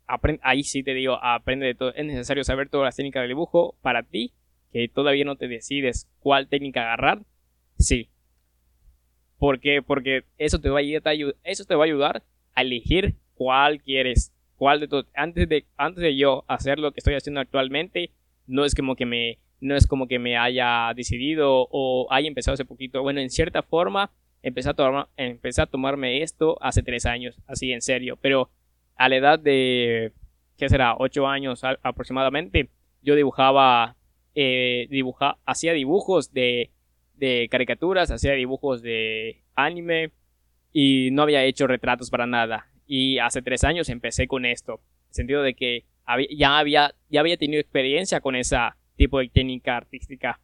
ahí 0.42 0.64
sí 0.64 0.83
te 0.83 0.94
digo, 0.94 1.23
aprende 1.23 1.66
de 1.66 1.75
todo. 1.75 1.94
Es 1.94 2.05
necesario 2.05 2.42
saber 2.42 2.68
todas 2.68 2.87
las 2.87 2.96
técnicas 2.96 3.23
de 3.23 3.29
dibujo 3.29 3.77
para 3.83 4.03
ti, 4.03 4.33
que 4.72 4.88
todavía 4.88 5.24
no 5.24 5.37
te 5.37 5.48
decides 5.48 6.09
cuál 6.20 6.48
técnica 6.48 6.83
agarrar. 6.83 7.22
Sí. 7.78 8.09
¿Por 9.38 9.61
qué? 9.61 9.83
Porque 9.83 10.24
eso 10.38 10.61
te 10.61 10.68
va 10.68 10.80
a, 10.80 11.12
eso 11.44 11.64
te 11.64 11.74
va 11.74 11.85
a 11.85 11.87
ayudar 11.87 12.22
a 12.54 12.62
elegir 12.62 13.16
cuál 13.35 13.80
quieres. 13.80 14.33
Cuál 14.56 14.80
de. 14.80 15.04
Antes 15.14 15.48
de, 15.48 15.64
antes 15.76 16.02
de 16.02 16.16
yo 16.16 16.44
hacer 16.46 16.78
lo 16.78 16.92
que 16.92 17.00
estoy 17.00 17.14
haciendo 17.14 17.40
actualmente, 17.40 18.11
no 18.46 18.64
es 18.64 18.74
como 18.74 18.96
que 18.96 19.06
me 19.06 19.38
no 19.61 19.76
es 19.76 19.87
como 19.87 20.09
que 20.09 20.18
me 20.18 20.37
haya 20.37 20.92
decidido 20.94 21.68
o 21.70 22.06
haya 22.11 22.28
empezado 22.28 22.54
hace 22.54 22.64
poquito. 22.64 23.02
Bueno, 23.02 23.20
en 23.20 23.30
cierta 23.30 23.62
forma, 23.62 24.11
empecé 24.42 24.70
a, 24.70 24.74
tomar, 24.74 25.09
empecé 25.16 25.62
a 25.62 25.66
tomarme 25.66 26.22
esto 26.22 26.59
hace 26.62 26.83
tres 26.83 27.06
años, 27.06 27.38
así 27.46 27.72
en 27.72 27.83
serio. 27.83 28.18
Pero 28.20 28.50
a 28.96 29.09
la 29.09 29.16
edad 29.16 29.38
de, 29.38 30.12
¿qué 30.56 30.68
será? 30.68 30.96
Ocho 30.98 31.26
años 31.26 31.62
aproximadamente, 31.83 32.70
yo 33.02 33.14
dibujaba, 33.14 33.96
eh, 34.42 35.05
hacía 35.44 35.72
dibujos 35.72 36.33
de, 36.33 36.70
de 37.16 37.48
caricaturas, 37.50 38.11
hacía 38.11 38.33
dibujos 38.33 38.83
de 38.83 39.42
anime 39.55 40.12
y 40.72 41.11
no 41.12 41.22
había 41.22 41.44
hecho 41.44 41.66
retratos 41.66 42.11
para 42.11 42.26
nada. 42.26 42.66
Y 42.87 43.18
hace 43.18 43.42
tres 43.42 43.64
años 43.64 43.88
empecé 43.88 44.26
con 44.26 44.44
esto, 44.44 44.74
en 44.74 45.09
el 45.09 45.14
sentido 45.14 45.42
de 45.42 45.55
que 45.55 45.85
ya, 46.37 46.59
había, 46.59 46.94
ya 47.09 47.20
había 47.20 47.37
tenido 47.37 47.61
experiencia 47.61 48.20
con 48.20 48.35
esa 48.35 48.76
tipo 48.96 49.18
de 49.18 49.29
técnica 49.29 49.76
artística. 49.76 50.40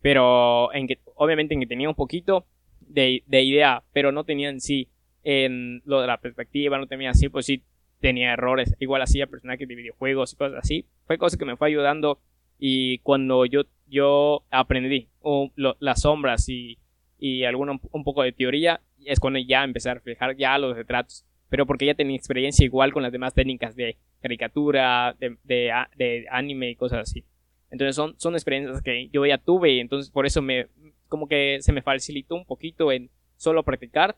Pero 0.00 0.72
en 0.74 0.86
que, 0.86 0.98
obviamente 1.14 1.54
en 1.54 1.60
que 1.60 1.66
tenía 1.66 1.88
un 1.88 1.94
poquito 1.94 2.46
de, 2.80 3.22
idea, 3.30 3.82
pero 3.92 4.12
no 4.12 4.24
tenía 4.24 4.50
en 4.50 4.60
sí 4.60 4.88
en 5.24 5.82
lo 5.84 6.00
de 6.00 6.06
la 6.06 6.20
perspectiva, 6.20 6.78
no 6.78 6.86
tenía 6.86 7.10
así, 7.10 7.28
pues 7.28 7.46
sí 7.46 7.62
tenía 8.00 8.32
errores. 8.32 8.74
Igual 8.78 9.02
hacía 9.02 9.26
personajes 9.26 9.66
de 9.66 9.74
videojuegos 9.74 10.32
y 10.32 10.36
cosas 10.36 10.58
así. 10.58 10.86
Fue 11.06 11.18
cosa 11.18 11.36
que 11.36 11.44
me 11.44 11.56
fue 11.56 11.68
ayudando 11.68 12.20
y 12.58 12.98
cuando 12.98 13.44
yo, 13.46 13.62
yo 13.88 14.44
aprendí 14.50 15.08
las 15.56 16.02
sombras 16.02 16.48
y, 16.48 16.78
y 17.18 17.44
alguno, 17.44 17.80
un 17.92 18.04
poco 18.04 18.22
de 18.22 18.32
teoría, 18.32 18.80
es 19.04 19.20
cuando 19.20 19.38
ya 19.38 19.64
empecé 19.64 19.90
a 19.90 19.94
reflejar 19.94 20.36
ya 20.36 20.58
los 20.58 20.76
retratos. 20.76 21.24
Pero 21.48 21.64
porque 21.64 21.86
ya 21.86 21.94
tenía 21.94 22.16
experiencia 22.16 22.64
igual 22.64 22.92
con 22.92 23.02
las 23.02 23.12
demás 23.12 23.32
técnicas 23.32 23.74
de 23.74 23.96
caricatura, 24.20 25.16
de, 25.18 25.36
de, 25.44 25.72
de 25.96 26.26
anime 26.30 26.70
y 26.70 26.76
cosas 26.76 27.08
así. 27.08 27.24
Entonces 27.70 27.96
son, 27.96 28.14
son 28.18 28.34
experiencias 28.34 28.82
que 28.82 29.08
yo 29.08 29.24
ya 29.26 29.38
tuve 29.38 29.72
y 29.72 29.80
entonces 29.80 30.10
por 30.10 30.26
eso 30.26 30.42
me, 30.42 30.66
como 31.08 31.28
que 31.28 31.58
se 31.60 31.72
me 31.72 31.82
facilitó 31.82 32.34
un 32.34 32.44
poquito 32.44 32.92
en 32.92 33.10
solo 33.36 33.62
practicar 33.62 34.16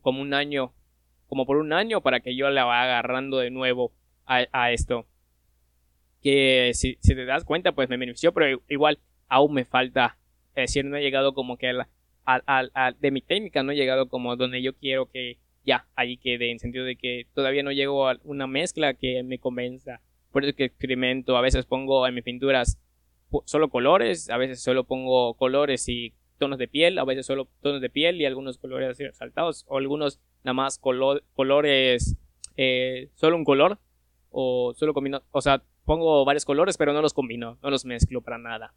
como 0.00 0.20
un 0.20 0.34
año, 0.34 0.72
como 1.28 1.46
por 1.46 1.56
un 1.56 1.72
año 1.72 2.00
para 2.02 2.20
que 2.20 2.36
yo 2.36 2.50
la 2.50 2.64
vaya 2.64 2.84
agarrando 2.84 3.38
de 3.38 3.50
nuevo 3.50 3.92
a, 4.26 4.72
esto. 4.72 5.06
Que 6.22 6.70
si, 6.74 6.98
si, 7.00 7.14
te 7.14 7.24
das 7.24 7.44
cuenta 7.44 7.72
pues 7.72 7.88
me 7.88 7.96
benefició, 7.96 8.32
pero 8.32 8.62
igual 8.68 8.98
aún 9.28 9.54
me 9.54 9.64
falta, 9.64 10.18
es 10.54 10.70
decir, 10.70 10.84
no 10.84 10.96
he 10.96 11.02
llegado 11.02 11.34
como 11.34 11.56
que 11.56 11.68
a 11.68 11.72
la, 11.72 12.94
de 13.00 13.10
mi 13.10 13.22
técnica 13.22 13.62
no 13.62 13.72
he 13.72 13.76
llegado 13.76 14.08
como 14.08 14.36
donde 14.36 14.62
yo 14.62 14.74
quiero 14.74 15.10
que 15.10 15.38
ya, 15.64 15.86
ahí 15.94 16.16
quede, 16.16 16.50
en 16.50 16.58
sentido 16.58 16.84
de 16.84 16.96
que 16.96 17.26
todavía 17.34 17.62
no 17.62 17.72
llego 17.72 18.08
a 18.08 18.18
una 18.24 18.46
mezcla 18.46 18.94
que 18.94 19.22
me 19.22 19.38
convenza. 19.38 20.00
Por 20.32 20.44
eso 20.44 20.56
que 20.56 20.64
experimento, 20.64 21.36
a 21.36 21.40
veces 21.40 21.66
pongo 21.66 22.06
en 22.06 22.14
mis 22.14 22.24
pinturas 22.24 22.78
solo 23.44 23.70
colores, 23.70 24.28
a 24.30 24.36
veces 24.36 24.62
solo 24.62 24.84
pongo 24.84 25.34
colores 25.34 25.88
y 25.88 26.14
tonos 26.38 26.58
de 26.58 26.68
piel, 26.68 26.98
a 26.98 27.04
veces 27.04 27.26
solo 27.26 27.48
tonos 27.60 27.80
de 27.80 27.90
piel 27.90 28.20
y 28.20 28.26
algunos 28.26 28.58
colores 28.58 28.90
así 28.90 29.04
resaltados, 29.04 29.64
o 29.68 29.78
algunos 29.78 30.20
nada 30.42 30.54
más 30.54 30.78
colores, 30.78 32.16
eh, 32.56 33.08
solo 33.14 33.36
un 33.36 33.44
color, 33.44 33.78
o 34.30 34.74
solo 34.74 34.94
combino, 34.94 35.22
o 35.30 35.40
sea, 35.40 35.62
pongo 35.84 36.24
varios 36.24 36.44
colores, 36.44 36.76
pero 36.76 36.92
no 36.92 37.02
los 37.02 37.14
combino, 37.14 37.58
no 37.62 37.70
los 37.70 37.84
mezclo 37.84 38.22
para 38.22 38.38
nada. 38.38 38.74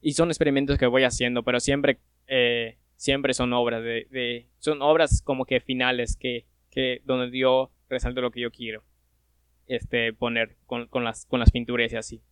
Y 0.00 0.12
son 0.12 0.28
experimentos 0.28 0.78
que 0.78 0.86
voy 0.86 1.04
haciendo, 1.04 1.42
pero 1.42 1.60
siempre, 1.60 1.98
eh, 2.26 2.78
siempre 2.96 3.34
son 3.34 3.52
obras 3.52 3.82
de, 3.82 4.48
son 4.58 4.82
obras 4.82 5.22
como 5.22 5.44
que 5.44 5.60
finales 5.60 6.16
que, 6.16 6.46
que 6.70 7.02
donde 7.04 7.36
yo 7.36 7.70
resalto 7.88 8.20
lo 8.20 8.30
que 8.30 8.40
yo 8.40 8.50
quiero, 8.50 8.82
este, 9.66 10.12
poner 10.12 10.56
con, 10.66 10.86
con 10.88 11.04
las, 11.04 11.26
con 11.26 11.40
las 11.40 11.50
pinturas 11.50 11.92
y 11.92 11.96
así. 11.96 12.22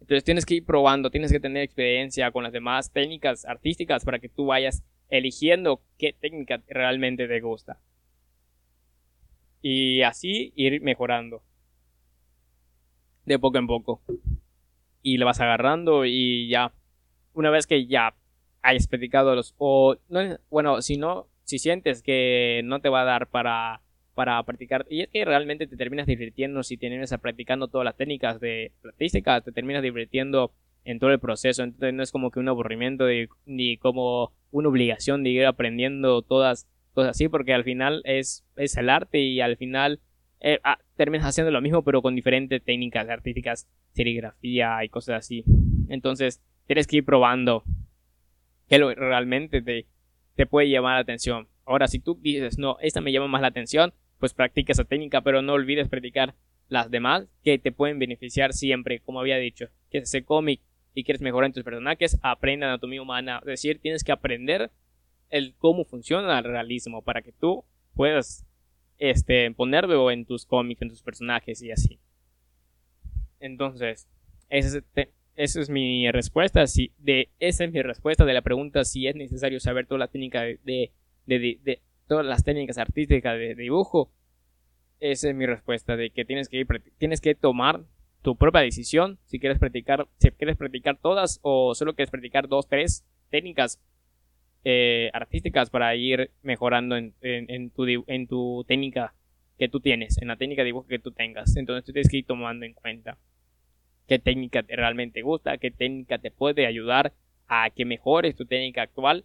Entonces 0.00 0.24
tienes 0.24 0.46
que 0.46 0.54
ir 0.54 0.64
probando, 0.64 1.10
tienes 1.10 1.30
que 1.30 1.40
tener 1.40 1.62
experiencia 1.62 2.30
con 2.30 2.42
las 2.42 2.52
demás 2.52 2.90
técnicas 2.90 3.44
artísticas 3.44 4.04
para 4.04 4.18
que 4.18 4.30
tú 4.30 4.46
vayas 4.46 4.82
eligiendo 5.10 5.82
qué 5.98 6.14
técnica 6.18 6.62
realmente 6.68 7.28
te 7.28 7.40
gusta. 7.40 7.80
Y 9.60 10.00
así 10.02 10.52
ir 10.56 10.80
mejorando. 10.80 11.42
De 13.30 13.38
poco 13.38 13.58
en 13.58 13.68
poco. 13.68 14.02
Y 15.02 15.18
lo 15.18 15.26
vas 15.26 15.40
agarrando 15.40 16.04
y 16.04 16.48
ya. 16.48 16.72
Una 17.32 17.50
vez 17.50 17.68
que 17.68 17.86
ya 17.86 18.16
hayas 18.60 18.88
practicado 18.88 19.36
los... 19.36 19.54
O, 19.56 19.96
no, 20.08 20.20
bueno, 20.50 20.82
si 20.82 20.96
no, 20.96 21.28
si 21.44 21.60
sientes 21.60 22.02
que 22.02 22.60
no 22.64 22.80
te 22.80 22.88
va 22.88 23.02
a 23.02 23.04
dar 23.04 23.28
para 23.28 23.82
para 24.14 24.42
practicar. 24.42 24.84
Y 24.90 25.02
es 25.02 25.08
que 25.08 25.24
realmente 25.24 25.68
te 25.68 25.76
terminas 25.76 26.08
divirtiendo 26.08 26.64
si 26.64 26.76
terminas 26.76 27.16
practicando 27.22 27.68
todas 27.68 27.84
las 27.84 27.96
técnicas 27.96 28.40
de 28.40 28.72
artística, 28.84 29.40
te 29.40 29.52
terminas 29.52 29.82
divirtiendo 29.82 30.52
en 30.84 30.98
todo 30.98 31.10
el 31.10 31.20
proceso. 31.20 31.62
Entonces 31.62 31.94
no 31.94 32.02
es 32.02 32.10
como 32.10 32.32
que 32.32 32.40
un 32.40 32.48
aburrimiento 32.48 33.04
ni 33.46 33.76
como 33.76 34.32
una 34.50 34.68
obligación 34.68 35.22
de 35.22 35.30
ir 35.30 35.46
aprendiendo 35.46 36.22
todas 36.22 36.66
cosas 36.92 37.10
así, 37.12 37.28
porque 37.28 37.54
al 37.54 37.62
final 37.62 38.02
es, 38.04 38.44
es 38.56 38.76
el 38.76 38.90
arte 38.90 39.20
y 39.20 39.40
al 39.40 39.56
final 39.56 40.00
eh, 40.40 40.58
ah, 40.64 40.78
terminas 40.96 41.26
haciendo 41.26 41.50
lo 41.50 41.60
mismo, 41.60 41.82
pero 41.82 42.02
con 42.02 42.14
diferentes 42.14 42.62
técnicas 42.62 43.08
artísticas, 43.08 43.68
serigrafía 43.92 44.82
y 44.84 44.88
cosas 44.88 45.18
así. 45.18 45.44
Entonces 45.88 46.42
tienes 46.66 46.86
que 46.86 46.98
ir 46.98 47.04
probando 47.04 47.64
que 48.68 48.78
realmente 48.78 49.60
te, 49.60 49.86
te 50.36 50.46
puede 50.46 50.70
llamar 50.70 50.94
la 50.94 51.00
atención. 51.00 51.48
Ahora, 51.66 51.88
si 51.88 51.98
tú 51.98 52.18
dices, 52.20 52.58
no, 52.58 52.78
esta 52.80 53.00
me 53.00 53.12
llama 53.12 53.28
más 53.28 53.42
la 53.42 53.48
atención, 53.48 53.92
pues 54.18 54.34
practica 54.34 54.72
esa 54.72 54.84
técnica, 54.84 55.20
pero 55.22 55.42
no 55.42 55.54
olvides 55.54 55.88
practicar 55.88 56.34
las 56.68 56.90
demás 56.90 57.26
que 57.42 57.58
te 57.58 57.72
pueden 57.72 57.98
beneficiar 57.98 58.52
siempre, 58.52 59.00
como 59.00 59.20
había 59.20 59.36
dicho. 59.36 59.66
Que 59.90 59.98
es 59.98 60.04
ese 60.04 60.24
cómic 60.24 60.60
y 60.94 61.04
quieres 61.04 61.20
mejorar 61.20 61.46
en 61.46 61.52
tus 61.52 61.64
personajes, 61.64 62.18
aprende 62.22 62.66
anatomía 62.66 63.02
humana. 63.02 63.38
Es 63.40 63.46
decir, 63.46 63.80
tienes 63.80 64.04
que 64.04 64.12
aprender 64.12 64.70
el 65.28 65.54
cómo 65.56 65.84
funciona 65.84 66.38
el 66.38 66.44
realismo 66.44 67.02
para 67.02 67.22
que 67.22 67.32
tú 67.32 67.64
puedas 67.94 68.46
este, 69.00 69.50
ponerlo 69.52 70.10
en 70.10 70.26
tus 70.26 70.46
cómics, 70.46 70.82
en 70.82 70.90
tus 70.90 71.02
personajes 71.02 71.60
y 71.62 71.72
así. 71.72 71.98
Entonces, 73.40 74.06
esa 74.50 74.80
es, 75.34 75.70
mi 75.70 76.08
respuesta. 76.12 76.66
Si, 76.66 76.92
de, 76.98 77.30
esa 77.40 77.64
es 77.64 77.72
mi 77.72 77.82
respuesta 77.82 78.24
de 78.24 78.34
la 78.34 78.42
pregunta 78.42 78.84
si 78.84 79.08
es 79.08 79.16
necesario 79.16 79.58
saber 79.58 79.86
toda 79.86 79.98
la 79.98 80.08
técnica 80.08 80.42
de, 80.42 80.58
de, 80.64 80.92
de 81.26 81.80
todas 82.06 82.26
las 82.26 82.44
técnicas 82.44 82.76
artísticas 82.76 83.38
de 83.38 83.54
dibujo, 83.54 84.12
esa 85.00 85.30
es 85.30 85.34
mi 85.34 85.46
respuesta 85.46 85.96
de 85.96 86.10
que 86.10 86.26
tienes 86.26 86.50
que 86.50 86.58
ir, 86.58 86.66
tienes 86.98 87.22
que 87.22 87.34
tomar 87.34 87.82
tu 88.20 88.36
propia 88.36 88.60
decisión 88.60 89.18
si 89.24 89.40
quieres 89.40 89.58
practicar, 89.58 90.06
si 90.18 90.30
quieres 90.32 90.58
practicar 90.58 90.98
todas 90.98 91.40
o 91.40 91.74
solo 91.74 91.94
quieres 91.94 92.10
practicar 92.10 92.48
dos, 92.48 92.68
tres 92.68 93.06
técnicas 93.30 93.80
eh, 94.64 95.10
artísticas 95.12 95.70
para 95.70 95.94
ir 95.96 96.30
mejorando 96.42 96.96
en, 96.96 97.70
tu, 97.70 97.86
en 97.86 98.26
tu 98.26 98.64
técnica 98.66 99.14
que 99.58 99.68
tú 99.68 99.80
tienes, 99.80 100.20
en 100.20 100.28
la 100.28 100.36
técnica 100.36 100.62
de 100.62 100.66
dibujo 100.66 100.86
que 100.86 100.98
tú 100.98 101.12
tengas. 101.12 101.56
Entonces 101.56 101.84
tú 101.84 101.92
tienes 101.92 102.10
que 102.10 102.18
ir 102.18 102.26
tomando 102.26 102.64
en 102.64 102.74
cuenta 102.74 103.18
qué 104.06 104.18
técnica 104.18 104.62
te 104.62 104.74
realmente 104.74 105.22
gusta, 105.22 105.58
qué 105.58 105.70
técnica 105.70 106.18
te 106.18 106.30
puede 106.30 106.66
ayudar 106.66 107.12
a 107.46 107.70
que 107.70 107.84
mejores 107.84 108.36
tu 108.36 108.46
técnica 108.46 108.82
actual 108.82 109.24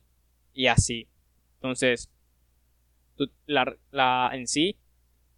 y 0.54 0.68
así. 0.68 1.08
Entonces, 1.56 2.12
la, 3.46 4.30
en 4.34 4.48
sí, 4.48 4.78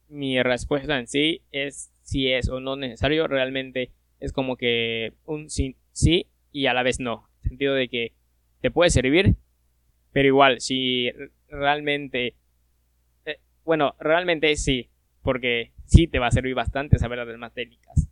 mi 0.09 0.41
respuesta 0.41 0.97
en 0.97 1.07
sí 1.07 1.41
es 1.51 1.91
si 2.01 2.31
es 2.31 2.49
o 2.49 2.59
no 2.59 2.75
necesario. 2.75 3.27
Realmente 3.27 3.91
es 4.19 4.31
como 4.33 4.57
que 4.57 5.13
un 5.25 5.49
sí, 5.49 5.75
sí 5.91 6.27
y 6.51 6.65
a 6.65 6.73
la 6.73 6.83
vez 6.83 6.99
no. 6.99 7.29
En 7.39 7.43
el 7.43 7.49
sentido 7.49 7.73
de 7.75 7.87
que 7.87 8.13
te 8.61 8.71
puede 8.71 8.89
servir, 8.89 9.35
pero 10.17 10.29
igual, 10.29 10.61
si 10.61 11.11
realmente... 11.47 12.33
Eh, 13.23 13.37
bueno, 13.63 13.93
realmente 13.99 14.55
sí, 14.55 14.89
porque 15.21 15.73
sí 15.85 16.07
te 16.07 16.17
va 16.17 16.25
a 16.25 16.31
servir 16.31 16.55
bastante 16.55 16.97
saber 16.97 17.19
las 17.19 17.27
demás 17.27 17.53
técnicas. 17.53 18.09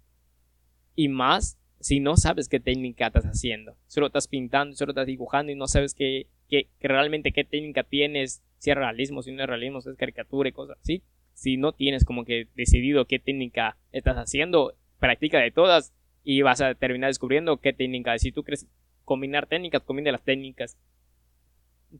Y 0.93 1.07
más 1.07 1.57
si 1.79 1.99
no 1.99 2.15
sabes 2.15 2.47
qué 2.47 2.59
técnica 2.59 3.07
estás 3.07 3.25
haciendo. 3.25 3.75
Solo 3.87 4.05
estás 4.05 4.27
pintando, 4.27 4.75
solo 4.75 4.91
estás 4.91 5.07
dibujando 5.07 5.51
y 5.51 5.55
no 5.55 5.65
sabes 5.65 5.95
qué, 5.95 6.27
qué, 6.47 6.67
realmente 6.79 7.31
qué 7.31 7.43
técnica 7.43 7.81
tienes 7.81 8.43
si 8.59 8.69
es 8.69 8.77
realismo, 8.77 9.23
si 9.23 9.31
no 9.31 9.41
es 9.41 9.49
realismo, 9.49 9.81
si 9.81 9.89
es 9.89 9.97
caricatura 9.97 10.47
y 10.47 10.51
cosas 10.51 10.77
así. 10.79 11.01
Si 11.33 11.57
no 11.57 11.71
tienes 11.71 12.05
como 12.05 12.23
que 12.23 12.49
decidido 12.53 13.05
qué 13.05 13.17
técnica 13.17 13.77
estás 13.91 14.17
haciendo, 14.17 14.75
practica 14.99 15.39
de 15.39 15.49
todas 15.49 15.91
y 16.23 16.43
vas 16.43 16.61
a 16.61 16.75
terminar 16.75 17.09
descubriendo 17.09 17.57
qué 17.57 17.73
técnica. 17.73 18.15
Si 18.19 18.31
tú 18.31 18.43
quieres 18.43 18.67
combinar 19.05 19.47
técnicas, 19.47 19.81
combina 19.81 20.11
las 20.11 20.23
técnicas 20.23 20.77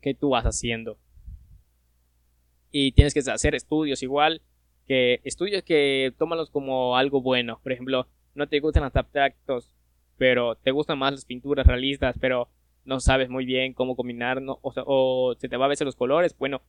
que 0.02 0.14
tú 0.14 0.30
vas 0.30 0.46
haciendo. 0.46 0.98
Y 2.72 2.92
tienes 2.92 3.14
que 3.14 3.20
hacer 3.20 3.56
estudios 3.56 4.04
igual, 4.04 4.42
que 4.88 5.22
estudios 5.24 5.64
que 5.64 6.14
tómalos 6.18 6.50
como 6.50 6.98
algo 6.98 7.22
bueno. 7.22 7.60
Por 7.64 7.72
ejemplo, 7.72 8.08
no 8.34 8.48
te 8.48 8.60
gustan 8.60 8.84
los 8.84 8.96
abstractos, 8.96 9.74
pero 10.18 10.56
te 10.56 10.72
gustan 10.72 11.00
más 11.00 11.14
las 11.14 11.26
pinturas 11.26 11.66
realistas, 11.66 12.18
pero 12.20 12.50
no 12.84 13.00
sabes 13.00 13.30
muy 13.30 13.46
bien 13.46 13.74
cómo 13.74 13.96
combinar, 13.96 14.42
o, 14.46 14.60
o, 14.62 15.36
se 15.36 15.50
te 15.50 15.58
va 15.58 15.66
a 15.66 15.70
veces 15.70 15.86
los 15.86 15.96
colores, 15.96 16.36
bueno, 16.38 16.62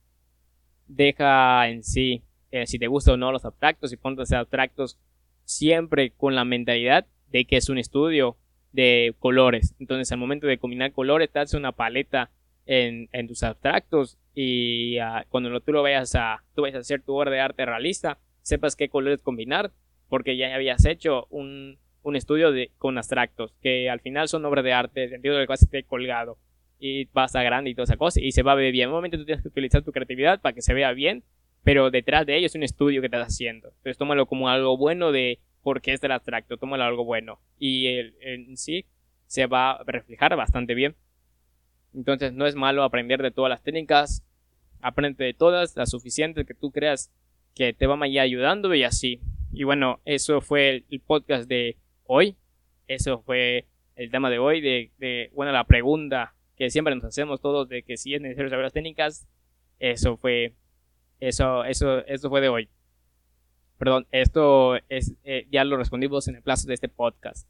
deja 0.87 1.67
en 1.69 1.83
sí 1.83 2.23
eh, 2.51 2.65
si 2.65 2.79
te 2.79 2.87
gusta 2.87 3.13
o 3.13 3.17
no 3.17 3.31
los 3.31 3.45
abstractos 3.45 3.91
y 3.91 3.97
ponte 3.97 4.21
a 4.21 4.23
hacer 4.23 4.37
abstractos 4.37 4.97
siempre 5.43 6.11
con 6.11 6.33
la 6.35 6.45
mentalidad 6.45 7.05
de 7.29 7.45
que 7.45 7.57
es 7.57 7.69
un 7.69 7.77
estudio 7.77 8.37
de 8.71 9.15
colores. 9.19 9.75
Entonces, 9.79 10.11
al 10.11 10.17
momento 10.17 10.47
de 10.47 10.57
combinar 10.57 10.91
colores, 10.91 11.29
te 11.31 11.39
haces 11.39 11.55
una 11.55 11.71
paleta 11.71 12.31
en, 12.67 13.27
tus 13.27 13.43
abstractos 13.43 14.17
y 14.35 14.99
uh, 14.99 15.23
cuando 15.29 15.59
tú 15.61 15.71
lo 15.71 15.81
vayas 15.81 16.13
a, 16.15 16.43
tú 16.53 16.61
vayas 16.61 16.77
a 16.77 16.79
hacer 16.81 17.01
tu 17.01 17.15
obra 17.15 17.31
de 17.31 17.39
arte 17.39 17.65
realista, 17.65 18.19
sepas 18.41 18.75
qué 18.75 18.89
colores 18.89 19.21
combinar, 19.21 19.71
porque 20.09 20.37
ya 20.37 20.53
habías 20.53 20.85
hecho 20.85 21.27
un, 21.29 21.79
un 22.03 22.15
estudio 22.15 22.51
de, 22.51 22.71
con 22.77 22.97
abstractos, 22.97 23.53
que 23.61 23.89
al 23.89 23.99
final 23.99 24.27
son 24.27 24.45
obras 24.45 24.63
de 24.63 24.73
arte, 24.73 25.01
en 25.01 25.03
el 25.05 25.09
sentido 25.11 25.37
del 25.37 25.47
cual 25.47 25.57
esté 25.61 25.83
colgado 25.83 26.37
y 26.79 27.05
vas 27.05 27.35
a 27.35 27.41
grande 27.41 27.71
y 27.71 27.75
toda 27.75 27.85
esa 27.85 27.97
cosa, 27.97 28.21
y 28.21 28.31
se 28.31 28.43
va 28.43 28.51
a 28.51 28.55
ver 28.55 28.71
bien. 28.71 28.83
En 28.83 28.89
un 28.89 28.95
momento 28.95 29.17
tú 29.17 29.25
tienes 29.25 29.41
que 29.41 29.49
utilizar 29.49 29.81
tu 29.81 29.91
creatividad 29.91 30.39
para 30.41 30.53
que 30.53 30.61
se 30.61 30.73
vea 30.73 30.91
bien, 30.91 31.23
pero 31.63 31.89
detrás 31.89 32.25
de 32.25 32.37
ello 32.37 32.45
es 32.45 32.55
un 32.55 32.63
estudio 32.63 33.01
que 33.01 33.07
estás 33.07 33.27
haciendo. 33.27 33.69
Entonces 33.69 33.97
tómalo 33.97 34.25
como 34.27 34.49
algo 34.49 34.77
bueno 34.77 35.11
de 35.11 35.39
por 35.63 35.81
qué 35.81 35.93
es 35.93 36.01
del 36.01 36.11
abstracto, 36.11 36.57
tómalo 36.57 36.83
algo 36.83 37.03
bueno. 37.03 37.39
Y 37.57 37.87
el, 37.87 38.15
en 38.21 38.55
sí 38.57 38.85
se 39.25 39.47
va 39.47 39.71
a 39.71 39.83
reflejar 39.83 40.35
bastante 40.35 40.75
bien. 40.75 40.95
Entonces 41.97 42.31
no 42.31 42.45
es 42.45 42.55
malo 42.55 42.83
aprender 42.83 43.23
de 43.23 43.31
todas 43.31 43.49
las 43.49 43.63
técnicas, 43.63 44.23
aprende 44.81 45.25
de 45.25 45.33
todas, 45.33 45.75
las 45.75 45.89
suficientes 45.89 46.45
que 46.45 46.53
tú 46.53 46.71
creas 46.71 47.11
que 47.55 47.73
te 47.73 47.87
van 47.87 48.03
a 48.03 48.07
ir 48.07 48.19
ayudando 48.19 48.73
y 48.75 48.83
así. 48.83 49.19
Y 49.51 49.63
bueno, 49.63 49.99
eso 50.05 50.39
fue 50.39 50.85
el 50.91 50.99
podcast 50.99 51.49
de 51.49 51.75
hoy. 52.05 52.37
Eso 52.87 53.23
fue 53.23 53.65
el 53.95 54.11
tema 54.11 54.29
de 54.29 54.37
hoy, 54.37 54.61
de, 54.61 55.31
bueno, 55.33 55.51
la 55.51 55.63
pregunta 55.63 56.35
que 56.55 56.69
siempre 56.69 56.93
nos 56.93 57.03
hacemos 57.03 57.41
todos 57.41 57.67
de 57.67 57.81
que 57.81 57.97
si 57.97 58.13
es 58.13 58.21
necesario 58.21 58.51
saber 58.51 58.65
las 58.65 58.73
técnicas. 58.73 59.27
Eso 59.79 60.17
fue, 60.17 60.53
eso, 61.19 61.63
eso, 61.63 62.05
eso 62.05 62.29
fue 62.29 62.41
de 62.41 62.49
hoy. 62.49 62.69
Perdón, 63.79 64.05
esto 64.11 64.75
es, 64.87 65.15
eh, 65.23 65.47
ya 65.49 65.63
lo 65.63 65.77
respondimos 65.77 66.27
en 66.27 66.35
el 66.35 66.43
plazo 66.43 66.67
de 66.67 66.75
este 66.75 66.89
podcast. 66.89 67.47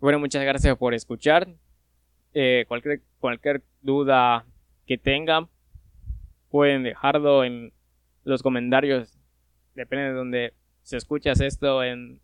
Bueno, 0.00 0.18
muchas 0.18 0.42
gracias 0.42 0.78
por 0.78 0.94
escuchar. 0.94 1.48
Eh, 2.34 2.64
cualquier, 2.68 3.00
cualquier 3.20 3.62
duda 3.80 4.44
que 4.86 4.98
tengan, 4.98 5.48
pueden 6.50 6.82
dejarlo 6.82 7.44
en 7.44 7.72
los 8.24 8.42
comentarios. 8.42 9.18
Depende 9.74 10.06
de 10.06 10.12
donde 10.12 10.54
se 10.82 10.96
escuchas 10.96 11.40
esto 11.40 11.82
en 11.82 12.20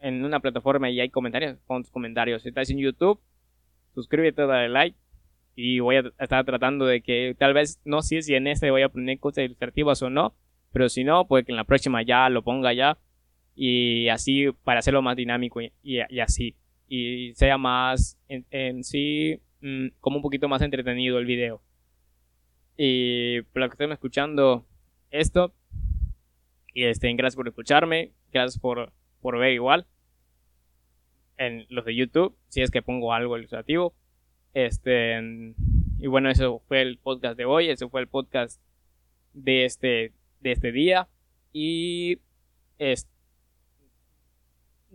en 0.00 0.24
una 0.24 0.40
plataforma 0.40 0.90
y 0.90 1.00
hay 1.00 1.10
comentarios, 1.10 1.58
pon 1.66 1.82
tus 1.82 1.90
comentarios. 1.90 2.42
Si 2.42 2.48
estás 2.48 2.70
en 2.70 2.78
YouTube, 2.78 3.20
suscríbete, 3.94 4.46
dale 4.46 4.68
like 4.68 4.96
y 5.56 5.80
voy 5.80 5.96
a 5.96 6.12
estar 6.20 6.44
tratando 6.44 6.86
de 6.86 7.00
que 7.00 7.34
tal 7.36 7.52
vez 7.52 7.80
no 7.84 8.02
sé 8.02 8.22
si 8.22 8.34
en 8.34 8.46
este 8.46 8.70
voy 8.70 8.82
a 8.82 8.88
poner 8.88 9.18
cosas 9.18 9.44
ilustrativas 9.44 10.02
o 10.02 10.10
no, 10.10 10.34
pero 10.72 10.88
si 10.88 11.04
no, 11.04 11.26
pues 11.26 11.44
que 11.44 11.52
en 11.52 11.56
la 11.56 11.64
próxima 11.64 12.02
ya 12.02 12.28
lo 12.28 12.42
ponga 12.42 12.72
ya 12.72 12.98
y 13.54 14.08
así 14.08 14.50
para 14.62 14.78
hacerlo 14.78 15.02
más 15.02 15.16
dinámico 15.16 15.60
y, 15.60 16.00
así 16.20 16.54
y 16.88 17.34
sea 17.34 17.58
más 17.58 18.18
en, 18.28 18.84
sí 18.84 19.40
mm, 19.60 19.88
como 20.00 20.16
un 20.16 20.22
poquito 20.22 20.48
más 20.48 20.62
entretenido 20.62 21.18
el 21.18 21.26
video. 21.26 21.60
Y 22.76 23.42
por 23.42 23.62
lo 23.62 23.68
que 23.68 23.74
estén 23.74 23.92
escuchando 23.92 24.64
esto, 25.10 25.52
y 26.72 26.84
estén, 26.84 27.16
gracias 27.16 27.36
por 27.36 27.48
escucharme, 27.48 28.12
gracias 28.32 28.60
por, 28.60 28.92
por 29.20 29.38
ver 29.38 29.52
igual 29.52 29.86
en 31.38 31.66
los 31.70 31.84
de 31.84 31.94
YouTube, 31.94 32.36
si 32.48 32.62
es 32.62 32.70
que 32.70 32.82
pongo 32.82 33.12
algo 33.14 33.38
ilustrativo. 33.38 33.94
Este, 34.54 35.54
y 35.98 36.06
bueno, 36.06 36.30
eso 36.30 36.60
fue 36.66 36.82
el 36.82 36.98
podcast 36.98 37.36
de 37.36 37.44
hoy, 37.44 37.68
eso 37.68 37.88
fue 37.88 38.00
el 38.00 38.08
podcast 38.08 38.60
de 39.32 39.64
este, 39.64 40.12
de 40.40 40.52
este 40.52 40.72
día. 40.72 41.08
Y 41.52 42.18
es, 42.78 43.08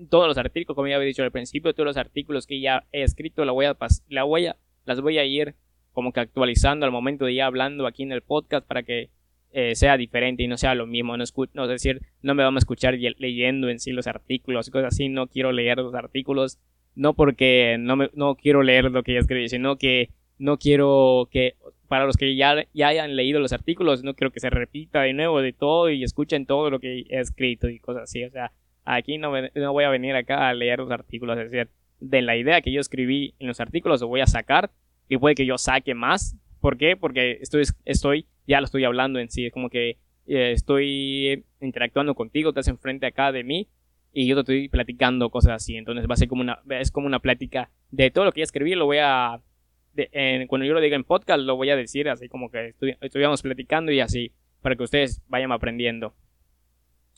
todos 0.10 0.28
los 0.28 0.38
artículos, 0.38 0.76
como 0.76 0.88
ya 0.88 0.96
había 0.96 1.08
dicho 1.08 1.24
al 1.24 1.32
principio, 1.32 1.74
todos 1.74 1.86
los 1.86 1.98
artículos 1.98 2.48
que 2.48 2.60
ya 2.60 2.86
he 2.92 3.04
escrito, 3.04 3.46
la 3.46 3.52
voy 3.52 3.66
a, 3.66 3.78
la 4.10 4.56
las 4.86 5.02
voy 5.02 5.18
a 5.18 5.26
ir 5.26 5.56
como 5.92 6.12
que 6.12 6.20
actualizando 6.20 6.86
al 6.86 6.92
momento 6.92 7.26
de 7.26 7.34
ir 7.34 7.42
hablando 7.44 7.86
aquí 7.86 8.04
en 8.04 8.12
el 8.12 8.22
podcast 8.22 8.66
para 8.66 8.84
que 8.84 9.10
eh, 9.52 9.76
sea 9.76 9.98
diferente 9.98 10.44
y 10.44 10.48
no 10.48 10.58
sea 10.58 10.74
lo 10.74 10.88
mismo. 10.88 11.16
No, 11.16 11.24
no 11.54 11.64
es 11.64 11.70
decir, 11.70 12.02
no 12.22 12.34
me 12.34 12.44
vamos 12.44 12.62
a 12.62 12.64
escuchar 12.64 12.96
leyendo 12.96 13.70
en 13.70 13.80
sí 13.80 13.92
los 13.92 14.08
artículos 14.08 14.68
y 14.68 14.72
cosas 14.72 14.94
así. 14.94 15.10
No 15.10 15.28
quiero 15.28 15.52
leer 15.52 15.78
los 15.78 15.94
artículos 15.94 16.60
no 16.96 17.14
porque 17.14 17.78
no, 17.80 17.96
me, 17.96 18.10
no 18.14 18.36
quiero 18.36 18.64
leer 18.64 18.86
lo 18.86 19.04
que 19.04 19.14
ya 19.14 19.20
escribí, 19.20 19.50
sino 19.50 19.78
que 19.78 20.10
no 20.38 20.58
quiero 20.58 21.28
que, 21.32 21.56
para 21.88 22.06
los 22.06 22.18
que 22.18 22.36
ya, 22.36 22.66
ya 22.74 22.88
hayan 22.88 23.16
leído 23.16 23.40
los 23.40 23.54
artículos, 23.54 24.04
no 24.04 24.14
quiero 24.14 24.32
que 24.32 24.40
se 24.40 24.50
repita 24.50 25.02
de 25.02 25.14
nuevo 25.14 25.42
de 25.42 25.54
todo 25.54 25.90
y 25.90 26.04
escuchen 26.04 26.46
todo 26.46 26.70
lo 26.70 26.80
que 26.80 27.06
he 27.10 27.20
escrito 27.20 27.70
y 27.70 27.80
cosas 27.80 28.04
así. 28.04 28.24
O 28.24 28.32
sea, 28.32 28.52
aquí 28.86 29.18
no, 29.18 29.32
no 29.56 29.74
voy 29.74 29.84
a 29.84 29.90
venir 29.90 30.16
acá 30.16 30.50
a 30.50 30.54
leer 30.54 30.80
los 30.80 30.92
artículos, 30.92 31.38
es 31.38 31.52
decir, 31.52 31.70
de 32.00 32.22
la 32.22 32.36
idea 32.36 32.62
que 32.62 32.72
yo 32.72 32.82
escribí 32.82 33.34
en 33.40 33.48
los 33.48 33.60
artículos 33.60 34.02
lo 34.02 34.08
voy 34.08 34.22
a 34.22 34.28
sacar 34.28 34.72
y 35.08 35.18
puede 35.18 35.36
que 35.36 35.46
yo 35.46 35.58
saque 35.58 35.94
más. 35.94 36.38
¿Por 36.60 36.78
qué? 36.78 36.96
Porque 36.96 37.40
estoy, 37.42 37.64
estoy 37.86 38.28
ya 38.48 38.60
lo 38.60 38.66
estoy 38.66 38.84
hablando 38.84 39.20
en 39.20 39.30
sí, 39.30 39.46
es 39.46 39.54
como 39.54 39.70
que 39.70 39.98
eh, 40.28 40.52
estoy 40.52 41.46
interactuando 41.62 42.16
contigo, 42.16 42.50
estás 42.50 42.68
enfrente 42.68 43.06
acá 43.06 43.32
de 43.32 43.44
mí 43.44 43.68
y 44.12 44.28
yo 44.28 44.36
te 44.36 44.42
estoy 44.42 44.70
platicando 44.70 45.30
cosas 45.30 45.54
así. 45.54 45.76
Entonces 45.76 46.08
va 46.10 46.14
a 46.14 46.18
ser 46.18 46.28
como 46.28 46.42
una, 46.42 46.60
es 46.70 46.92
como 46.92 47.08
una 47.08 47.20
plática 47.20 47.70
de 47.92 48.12
todo 48.12 48.26
lo 48.26 48.32
que 48.32 48.42
ya 48.42 48.46
escribí, 48.46 48.76
lo 48.76 48.86
voy 48.86 48.98
a, 49.02 49.42
cuando 50.48 50.66
yo 50.66 50.74
lo 50.74 50.82
diga 50.82 50.96
en 50.96 51.04
podcast, 51.04 51.42
lo 51.42 51.56
voy 51.56 51.70
a 51.70 51.76
decir 51.76 52.10
así 52.10 52.28
como 52.28 52.50
que 52.50 52.74
estuviéramos 53.02 53.42
platicando 53.42 53.92
y 53.92 54.00
así, 54.00 54.34
para 54.62 54.76
que 54.76 54.84
ustedes 54.84 55.22
vayan 55.28 55.52
aprendiendo. 55.52 56.16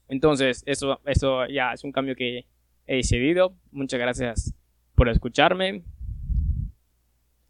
Entonces, 0.08 0.64
eso, 0.66 1.00
eso 1.06 1.48
ya 1.48 1.74
es 1.74 1.84
un 1.84 1.92
cambio 1.92 2.16
que 2.16 2.46
he 2.88 2.96
decidido. 2.96 3.56
Muchas 3.72 4.00
gracias 4.00 4.54
por 4.96 5.10
escucharme. 5.10 5.84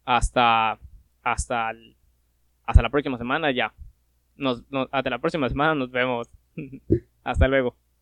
Hasta, 0.04 0.78
hasta, 1.22 1.72
hasta 2.64 2.82
la 2.82 2.90
próxima 2.90 3.18
semana 3.18 3.50
ya. 3.50 3.74
Nos, 4.36 4.64
hasta 4.90 5.10
la 5.10 5.18
próxima 5.18 5.48
semana 5.48 5.74
nos 5.74 5.90
vemos. 5.90 6.28
hasta 7.24 7.48
luego. 7.48 7.76